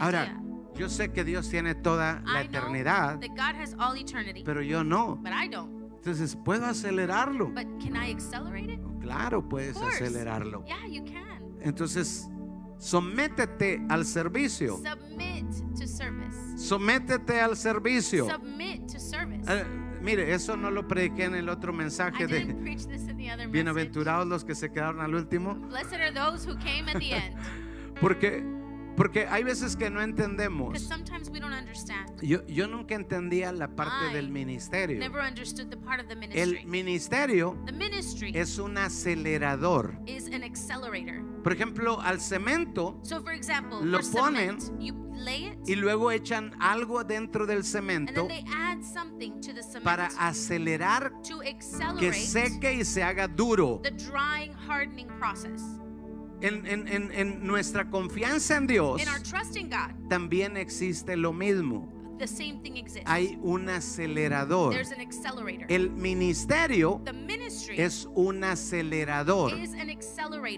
[0.00, 0.40] Ahora,
[0.78, 5.20] yo sé que Dios tiene toda la eternidad, eternity, pero yo no.
[5.96, 7.52] Entonces, ¿puedo acelerarlo?
[7.58, 8.80] It?
[9.00, 10.64] Claro, puedes acelerarlo.
[10.64, 11.42] Yeah, you can.
[11.60, 12.28] Entonces,
[12.78, 14.78] sométete al servicio.
[14.78, 16.38] Submit to service.
[16.56, 18.26] Sométete al servicio.
[18.28, 19.64] Eh,
[20.00, 23.16] mire, eso no lo prediqué en el otro I mensaje didn't de preach this in
[23.16, 23.50] the other message.
[23.52, 27.36] bienaventurados los que se quedaron al último, Blessed are those who came at the end.
[28.00, 28.44] porque
[28.98, 30.78] porque hay veces que no entendemos.
[30.78, 32.20] sometimes we don't understand.
[32.20, 34.98] Yo, yo nunca entendía la parte I del ministerio.
[34.98, 36.64] Never understood the part of the El ministry.
[36.66, 39.96] ministerio The ministry es un acelerador.
[40.06, 41.22] is an accelerator.
[41.42, 45.76] Por ejemplo, al cemento So, for example, Lo for cement, ponen you lay it, y
[45.76, 50.08] luego echan algo dentro del and cemento then they add something to the cement para
[50.18, 53.80] acelerar to que accelerate seque y se haga duro.
[53.82, 55.62] the drying, hardening process.
[56.40, 61.32] En, en- en- nuestra confianza en Dios In our trust in God, también existe lo
[61.32, 61.88] mismo.
[62.18, 63.08] the same thing exists.
[63.08, 64.72] Hay un acelerador.
[64.72, 65.66] There's an accelerator.
[65.68, 69.52] El ministerio the ministry es un acelerador.
[69.52, 69.97] is an accelerator.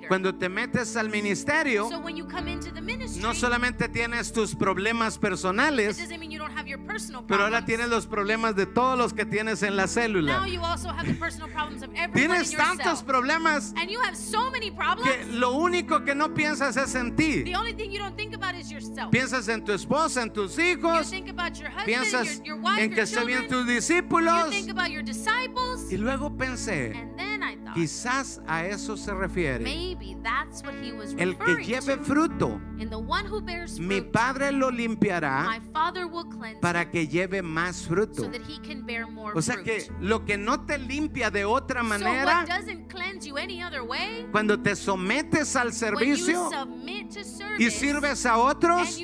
[0.08, 4.32] Cuando te metes al ministerio, so when you come into the ministry, no solamente tienes
[4.32, 7.54] tus problemas personales, mean you don't have your personal pero problems.
[7.54, 10.46] ahora tienes los problemas de todos los que tienes en la now célula.
[10.48, 14.50] you also have the personal problems of everyone Tienes tantos problemas And you have so
[14.50, 15.08] many problems.
[15.08, 17.42] que lo único que no piensas es en ti.
[17.44, 19.10] the only thing you don't think about is yourself.
[19.10, 22.56] Piensas en tu esposa, en tus you hijos, think about your husband, piensas your, your
[22.56, 24.46] wife, en que estén bien tus discípulos.
[24.46, 25.90] You think about your disciples.
[25.92, 27.29] Y luego pensé, and then
[27.74, 29.60] quizás a eso se refiere.
[29.64, 32.04] maybe that's what he was El que lleve to.
[32.04, 36.60] fruto, and the one who bears fruit, mi Padre lo my limpiará Father will cleanse
[36.60, 38.30] para que lleve más so fruto.
[38.30, 39.64] that he can bear more O sea fruit.
[39.66, 43.62] que lo que no te limpia de otra so manera, what doesn't cleanse you any
[43.62, 44.26] other way?
[44.32, 48.98] cuando te sometes al servicio service y sirves a otros,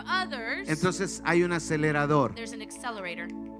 [0.00, 2.34] others, entonces hay un acelerador.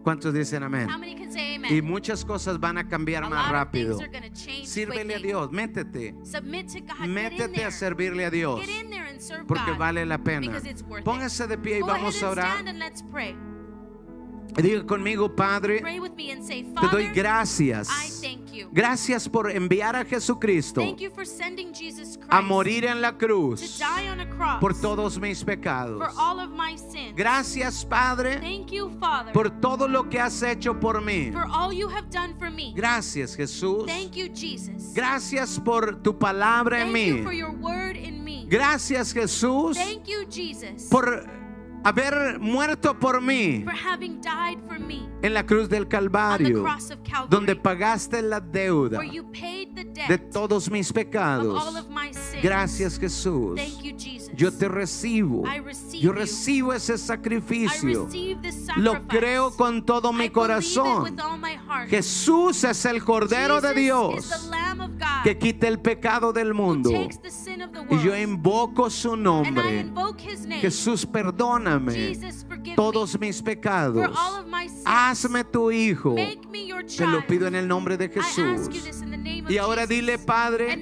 [0.02, 0.88] ¿Cuántos dicen amén?
[0.90, 1.74] How many can say amen?
[1.74, 3.98] Y muchas cosas van a cambiar a más rápido.
[4.64, 5.28] Sírvele a quickly.
[5.28, 6.12] Dios, métete.
[6.12, 7.06] God.
[7.06, 8.60] Métete a servirle a Dios.
[9.46, 9.78] Porque God.
[9.78, 10.60] vale la pena.
[11.04, 12.64] Póngase de pie y Go vamos a orar.
[14.56, 17.88] Diga conmigo, Padre, Pray with me and say, te doy gracias.
[17.90, 18.68] I thank you.
[18.72, 23.12] Gracias por enviar a Jesucristo Thank you for sending Jesus Christ a morir en la
[23.12, 25.98] to cruz die on a cross por todos mis pecados.
[25.98, 27.14] for all of my sins.
[27.16, 31.32] Gracias, Padre, Thank you, Father, por todo lo que has hecho por mí.
[31.32, 32.72] for all you have done for me.
[32.76, 33.86] Gracias, Jesús.
[33.86, 34.94] Thank you, Jesus.
[34.94, 37.38] Gracias por tu palabra en Thank you for mí.
[37.38, 38.46] your word in me.
[38.48, 41.26] Gracias, Jesús, Thank you, Jesus, por
[41.84, 46.90] haber muerto por mí for having died for me en la cruz del Calvario, cross
[46.90, 49.00] of Calvary, donde pagaste la deuda
[50.08, 51.76] de todos mis pecados.
[51.76, 52.42] of my sins.
[52.42, 53.58] Gracias, Jesús.
[54.34, 55.44] Yo te recibo.
[55.92, 58.08] Yo recibo ese sacrificio.
[58.76, 61.16] Lo creo con todo mi corazón.
[61.88, 64.50] Jesús es el Cordero de Dios
[65.22, 66.90] que quita el pecado del mundo.
[67.90, 69.90] Y yo invoco su nombre.
[70.60, 72.18] Jesús, perdóname
[72.76, 74.10] todos mis pecados.
[74.84, 76.14] Hazme tu hijo.
[76.14, 78.68] Te lo pido en el nombre de Jesús.
[79.48, 80.80] Y ahora dile, Padre,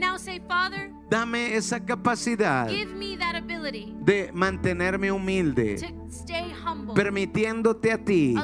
[1.12, 8.34] Dame esa capacidad de mantenerme humilde, to stay humble, permitiéndote a ti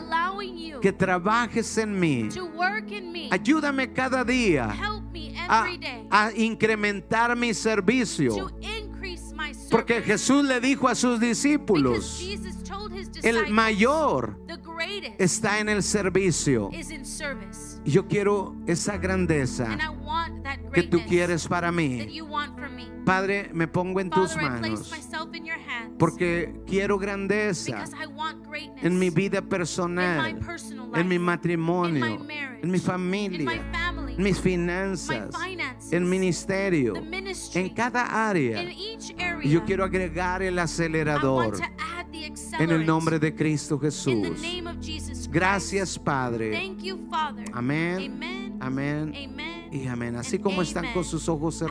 [0.82, 2.28] que trabajes en mí.
[2.28, 3.30] to work in me.
[3.30, 4.76] Ayúdame cada día
[6.10, 8.50] a, incrementar mi servicio.
[9.70, 12.22] Porque Jesús le dijo a sus discípulos,
[13.22, 14.38] el mayor
[15.18, 16.70] está en el servicio.
[17.84, 19.78] Yo quiero esa grandeza
[20.72, 22.20] que tú quieres para mí.
[23.08, 24.92] Padre, me pongo en tus manos
[25.98, 27.84] porque quiero grandeza
[28.82, 30.38] en mi vida personal,
[30.94, 32.18] en mi matrimonio,
[32.62, 33.50] en mi familia,
[34.10, 35.30] en mis finanzas,
[35.90, 36.92] en ministerio,
[37.54, 38.62] en cada área.
[39.42, 41.58] yo quiero agregar el acelerador
[42.58, 44.38] en el nombre de Cristo Jesús.
[45.30, 46.52] Gracias, Padre.
[46.52, 47.46] Thank you, Father.
[47.54, 49.14] Amén, amén
[49.72, 50.16] y amén.
[50.16, 51.68] Así como están con sus ojos cerrados.